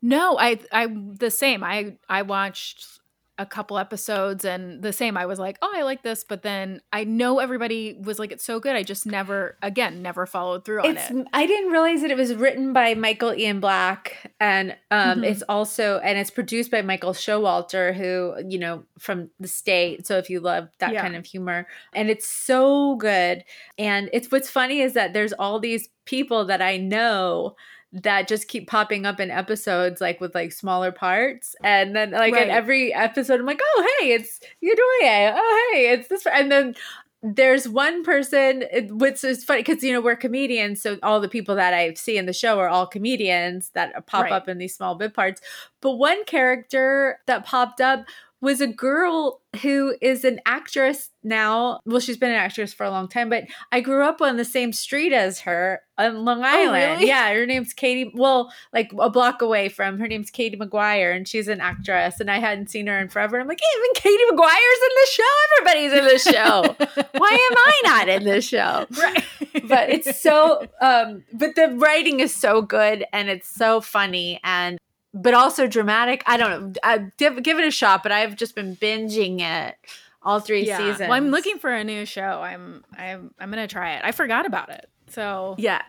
[0.00, 1.62] No, I I the same.
[1.62, 3.00] I I watched
[3.42, 5.16] a couple episodes and the same.
[5.16, 8.44] I was like, oh, I like this, but then I know everybody was like, it's
[8.44, 8.74] so good.
[8.76, 11.26] I just never, again, never followed through on it's it.
[11.32, 15.24] i didn't realize that it was written by michael ian black and um Mhm.
[15.30, 20.16] it's also and it's produced by michael showalter who you know from the state so
[20.18, 21.02] if you love that Yeah.
[21.02, 23.44] kind of humor and it's so good
[23.78, 27.56] and it's what's funny is that there's all these people that i know
[27.92, 32.32] that just keep popping up in episodes like with like smaller parts and then like
[32.32, 32.44] Right.
[32.44, 35.32] in every episode i'm like oh hey it's Yudoye.
[35.36, 36.74] oh hey it's this and then
[37.22, 41.54] there's one person which is funny because you know we're comedians so all the people
[41.54, 44.32] that i see in the show are all comedians that pop Right.
[44.32, 45.40] up in these small bit parts
[45.82, 48.06] but one character that popped up
[48.42, 52.90] was a girl who is an actress now well she's been an actress for a
[52.90, 56.94] long time but i grew up on the same street as her on long island
[56.94, 57.06] really?
[57.06, 61.28] yeah her name's katie well like a block away from her name's katie mcguire and
[61.28, 64.82] she's an actress and i hadn't seen her in forever i'm like even katie mcguire's
[64.82, 65.22] in the show
[65.60, 68.86] everybody's in the show why am I not in the show?
[68.98, 69.24] right.
[69.68, 74.78] But it's so um but the writing is so good and it's so funny and
[75.14, 76.22] but also dramatic.
[76.26, 76.80] I don't know.
[76.82, 79.76] I give, give it a shot, but I've just been binging it
[80.22, 80.78] all three yeah.
[80.78, 81.00] seasons.
[81.00, 82.40] Well, I'm looking for a new show.
[82.42, 84.02] I'm I'm I'm gonna try it.
[84.04, 84.88] I forgot about it.
[85.08, 85.82] So Yeah.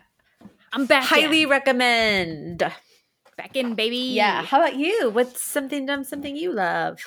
[0.72, 1.04] I'm back.
[1.04, 1.48] Highly in.
[1.48, 2.58] recommend.
[3.36, 3.96] back in, baby.
[3.96, 4.42] Yeah.
[4.42, 5.10] How about you?
[5.10, 6.98] What's something dumb, something you love?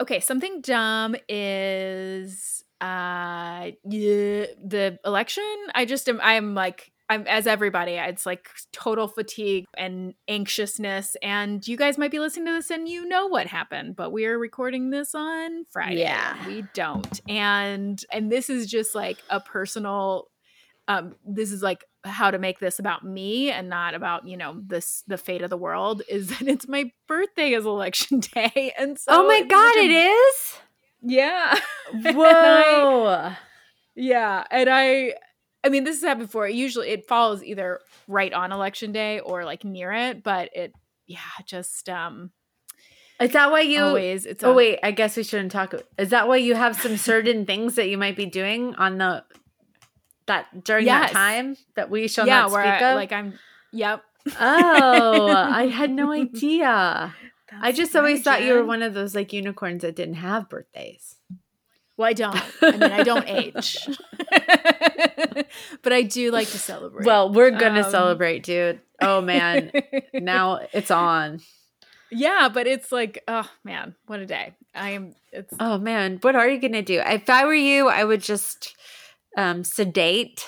[0.00, 5.44] Okay, something dumb is uh yeah, the election.
[5.74, 11.16] I just am I'm like I'm as everybody, it's like total fatigue and anxiousness.
[11.22, 14.24] And you guys might be listening to this and you know what happened, but we
[14.26, 16.00] are recording this on Friday.
[16.00, 16.46] Yeah.
[16.46, 17.20] We don't.
[17.28, 20.28] And and this is just like a personal
[20.88, 24.60] um this is like how to make this about me and not about you know
[24.66, 28.98] this the fate of the world is that it's my birthday is election day and
[28.98, 30.58] so oh my god, a- it is?
[31.02, 31.58] yeah
[32.12, 33.32] Whoa.
[33.94, 35.14] yeah and i
[35.64, 39.44] i mean this has happened before usually it falls either right on election day or
[39.44, 40.72] like near it but it
[41.06, 42.30] yeah just um
[43.20, 45.74] Is that why you always it's Oh a- wait, I guess we shouldn't talk.
[45.98, 49.24] Is that why you have some certain things that you might be doing on the
[50.26, 51.10] that during Yes.
[51.10, 52.96] that time that we shall yeah not speak I, of?
[52.96, 53.38] like i'm
[53.72, 54.02] yep
[54.40, 56.68] Oh, I had no idea.
[56.68, 57.12] I
[57.60, 61.16] That's just always thought you were one of those like unicorns that didn't have birthdays.
[62.02, 62.36] Well, I don't.
[62.62, 63.78] I mean, I don't age,
[65.82, 67.06] but I do like to celebrate.
[67.06, 68.80] Well, we're gonna Um, celebrate, dude.
[69.00, 69.70] Oh man,
[70.14, 71.40] now it's on.
[72.10, 74.54] yeah, but it's like, oh man, what a day!
[74.74, 75.14] I am.
[75.32, 77.00] It's Oh man, what are you gonna do?
[77.04, 78.74] If I were you, I would just
[79.36, 80.44] um sedate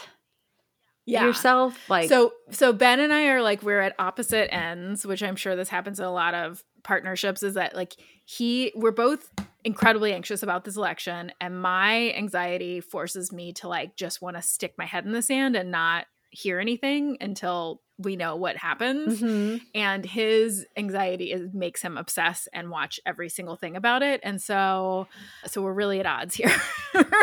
[1.07, 1.24] yeah.
[1.24, 1.78] yourself.
[1.88, 5.55] Like so so Ben and I are like we're at opposite ends, which I'm sure
[5.57, 7.42] this happens in a lot of partnerships.
[7.42, 7.94] Is that like
[8.24, 9.30] he we're both
[9.64, 14.42] incredibly anxious about this election, and my anxiety forces me to like just want to
[14.42, 19.20] stick my head in the sand and not hear anything until we know what happens.
[19.22, 19.60] Mhm.
[19.72, 24.20] and his anxiety is makes him obsess and watch every single thing about it.
[24.24, 25.06] And so
[25.46, 26.50] so we're really at odds here.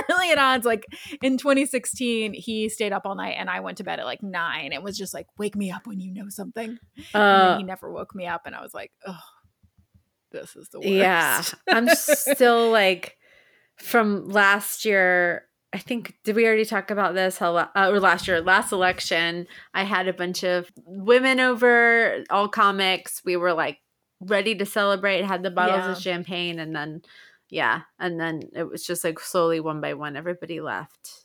[0.09, 0.65] Really at odds.
[0.65, 0.85] Like
[1.21, 4.71] in 2016 he stayed up all night and i went to bed at like nine
[4.73, 6.77] and was just like wake me up when you know something.
[7.13, 9.19] And Uh, he never woke me up and i was like oh
[10.31, 13.17] this is the worst yeah, I'm still like
[13.77, 15.45] from last year.
[15.73, 17.37] I think did we already talk about this?
[17.37, 22.49] How uh, or last year, last election, I had a bunch of women over, all
[22.49, 23.21] comics.
[23.23, 23.77] We were like
[24.19, 25.23] ready to celebrate.
[25.23, 25.91] Had the bottles Yeah.
[25.93, 27.01] of champagne, and then
[27.49, 31.20] yeah, and then it was just like slowly one by one, everybody left.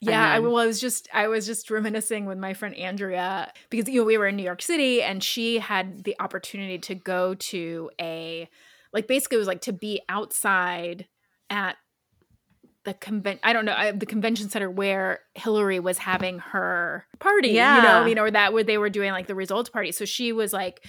[0.00, 3.88] Yeah, I, well, I was just I was just reminiscing with my friend Andrea because
[3.88, 7.34] you know we were in New York City and she had the opportunity to go
[7.34, 8.48] to a
[8.92, 11.06] like basically it was like to be outside
[11.50, 11.76] at
[12.84, 17.50] the convent I don't know I, the convention center where Hillary was having her party.
[17.50, 17.76] yeah.
[17.76, 19.92] you know, you know, or that where they were doing like the results party.
[19.92, 20.82] So she was like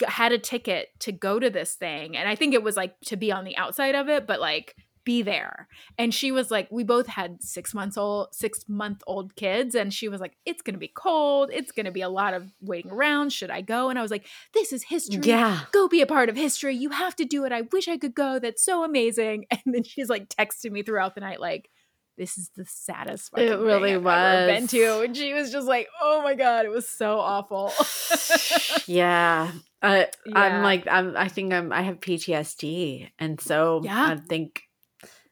[0.00, 2.98] g- had a ticket to go to this thing, and I think it was like
[3.06, 4.74] to be on the outside of it, but like
[5.08, 9.34] be there and she was like we both had six months old six month old
[9.36, 12.42] kids and she was like it's gonna be cold it's gonna be a lot of
[12.60, 16.02] waiting around should i go and i was like this is history Yeah, go be
[16.02, 18.62] a part of history you have to do it i wish i could go that's
[18.62, 21.70] so amazing and then she's like texting me throughout the night like
[22.18, 24.70] this is the saddest It really I've ever been was.
[24.72, 27.72] to and she was just like oh my god it was so awful
[28.86, 29.52] yeah.
[29.80, 30.40] Uh, Yeah.
[30.40, 31.16] I'm like I'm.
[31.16, 31.72] I think I'm.
[31.72, 34.08] I have PTSD, and so Yeah.
[34.10, 34.62] I think,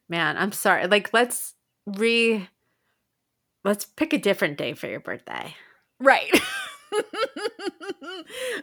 [0.09, 0.87] man, I'm sorry.
[0.87, 1.55] Like, let's
[1.87, 2.49] re.
[3.65, 5.55] Let's pick a different day for your birthday.
[5.99, 6.31] right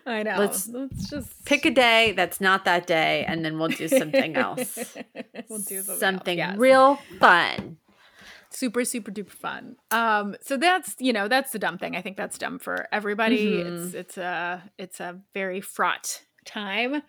[0.05, 3.67] i know Let's let's just Pick a day that's not that day, and then we'll
[3.69, 4.77] do something else.
[5.49, 6.57] we'll do something, something else, yes.
[6.59, 7.77] real fun.
[8.49, 12.15] super super duper fun um so that's you know that's the dumb thing i think
[12.17, 13.85] that's dumb for everybody Mhm.
[13.85, 17.01] it's it's a it's a very fraught time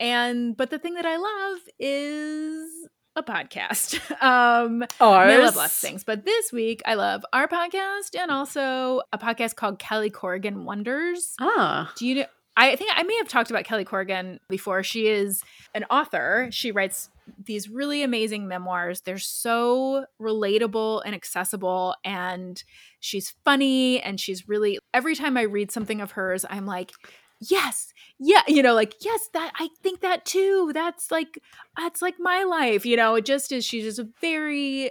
[0.00, 5.56] and but the thing that i love is a podcast um I, mean, I love
[5.56, 9.78] lots of things but this week i love our podcast and also a podcast called
[9.78, 12.26] kelly corrigan wonders Ah, do you know?
[12.58, 14.82] I think I may have talked about Kelly Corrigan before.
[14.82, 15.42] She is
[15.74, 16.48] an author.
[16.50, 17.10] She writes
[17.44, 19.02] these really amazing memoirs.
[19.02, 22.62] They're so relatable and accessible, and
[23.00, 24.00] she's funny.
[24.00, 26.92] And she's really, every time I read something of hers, I'm like,
[27.40, 30.70] yes, yeah, you know, like, yes, that I think that too.
[30.74, 31.38] That's like,
[31.76, 33.64] that's like my life, you know, it just is.
[33.64, 34.90] She's just a very,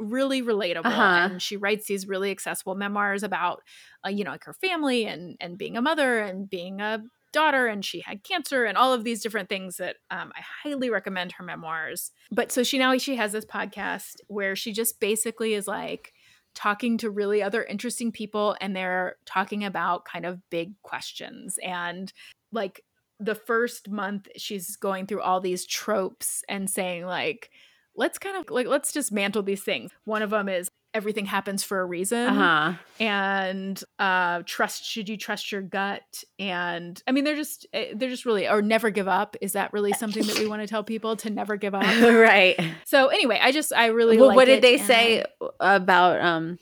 [0.00, 1.28] really relatable Uh-huh.
[1.30, 3.62] and she writes these really accessible memoirs about
[4.04, 7.00] uh, you know like her family and and being a mother and being a
[7.32, 10.90] daughter and she had cancer and all of these different things that um, i highly
[10.90, 15.54] recommend her memoirs but so she now she has this podcast where she just basically
[15.54, 16.12] is like
[16.54, 21.58] talking to really other interesting people and they're talking about kind of big questions.
[21.62, 22.12] And
[22.52, 22.82] like
[23.20, 27.50] the first month she's going through all these tropes and saying like
[27.96, 29.90] let's kind of like let's dismantle these things.
[30.04, 32.78] One of them is everything happens for a reason uh huh.
[33.00, 38.08] and uh trust should you trust your gut and i mean they're just eh, they're
[38.08, 40.84] just really or never give up is that really something that we want to tell
[40.84, 42.58] people to never give up right.
[42.84, 45.24] so anyway i just i really well, what did they say
[45.60, 46.58] about um?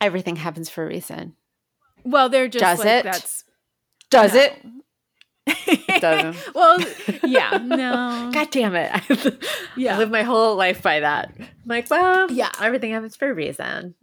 [0.00, 1.34] Everything happens for a reason.
[2.04, 3.04] Well they're just Does like it?
[3.04, 3.44] that's
[4.10, 4.40] Does no.
[4.40, 4.52] it?
[6.00, 6.36] Doesn't.
[6.54, 6.78] well
[7.24, 8.90] yeah no God damn it.
[9.10, 9.32] I
[9.76, 11.32] yeah live my whole life by that.
[11.38, 12.50] I'm like, well, Yeah.
[12.60, 13.94] everything happens for a reason.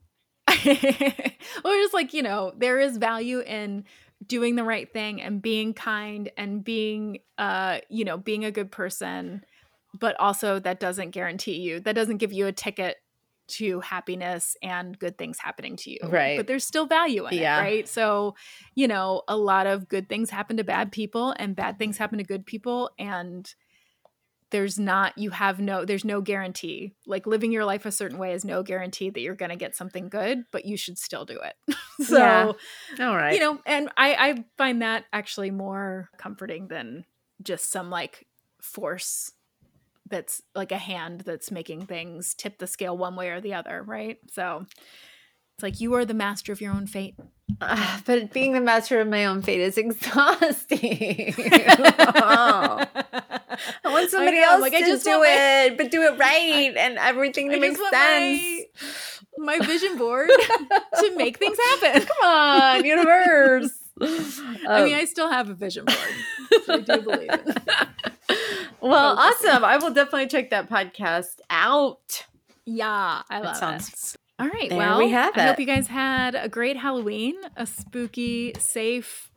[0.48, 3.86] or just like you know there is value in
[4.26, 8.72] doing the right thing and being kind and being uh you know being a good
[8.72, 9.44] person
[9.99, 12.98] but also that doesn't guarantee you that doesn't give you a ticket
[13.52, 16.38] to happiness and good things happening to you Right.
[16.38, 17.60] but there's still value in Yeah.
[17.60, 18.36] it right so
[18.76, 22.18] you know a lot of good things happen to bad people and bad things happen
[22.18, 23.53] to good people and
[24.52, 28.34] there's not you have no there's no guarantee like living your life a certain way
[28.34, 31.40] is no guarantee that you're going to get something good but you should still do
[31.40, 31.76] it
[32.06, 32.52] so Yeah.
[33.07, 33.34] All right.
[33.34, 37.06] you know and i i find that actually more comforting than
[37.41, 38.28] just some like
[38.61, 39.32] force
[40.12, 43.82] that's like a hand that's making things tip the scale one way or the other
[43.82, 44.66] right so
[45.58, 47.16] it's like you are the master of your own fate
[47.60, 51.34] Ah, but being the master of my own fate is exhausting.
[51.38, 52.86] Oh.
[53.84, 55.26] I want somebody know, else like, to I just do my-
[55.68, 58.42] it, but do it right and everything I to make just want sense.
[59.38, 63.72] my, my vision board to make things happen Come on, universe.
[64.02, 66.64] I mean, I still have a vision board.
[66.66, 68.11] So I do believe it.
[68.82, 69.64] Well, awesome.
[69.64, 72.26] I will definitely check that podcast out.
[72.66, 74.18] Yeah, I That love sounds- it.
[74.41, 77.68] All right, There well, we have I hope you guys had a great Halloween, a
[77.68, 79.30] spooky, safe,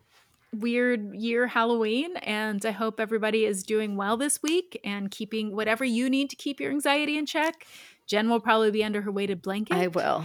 [0.51, 5.85] weird year Halloween, and I hope everybody is doing well this week and keeping whatever
[5.85, 7.67] you need to keep your anxiety in check.
[8.07, 9.77] Jen will probably be under her weighted blanket.
[9.77, 10.25] I will.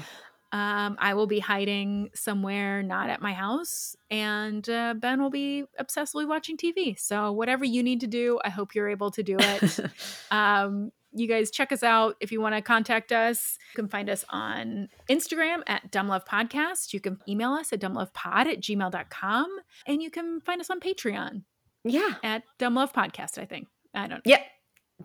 [0.52, 5.66] Um, I will be hiding somewhere not at my house, and uh, Ben will be
[5.80, 7.00] obsessively watching TV.
[7.00, 9.80] So, whatever you need to do, I hope you're able to do it.
[10.32, 13.58] um, you guys check us out if you want to contact us.
[13.72, 16.94] You can find us on Instagram at Dumb Love Podcast.
[16.94, 19.60] You can email us at dumblovepod at gmail.com.
[19.88, 21.44] And you can find us on Patreon
[21.84, 22.16] yeah.
[22.24, 23.68] at Dumb Love Podcast, I think.
[23.94, 24.22] I don't know.
[24.26, 24.42] Yep.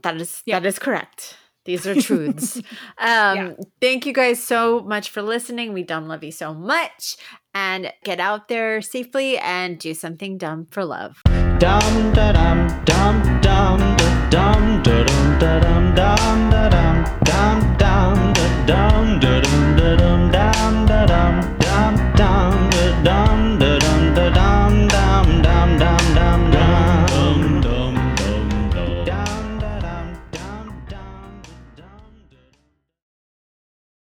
[0.03, 0.61] That is Yeah.
[0.61, 1.37] that is correct.
[1.65, 2.57] These are truths.
[2.99, 3.53] um, Yeah.
[3.81, 5.73] Thank you guys so much for listening.
[5.73, 7.17] We dumb love you so much.
[7.55, 11.23] And get out there safely and do something dumb for love.
[11.59, 13.97] Dum da dum dum dum da
[14.31, 17.64] dum da dum da dum dum da dum dum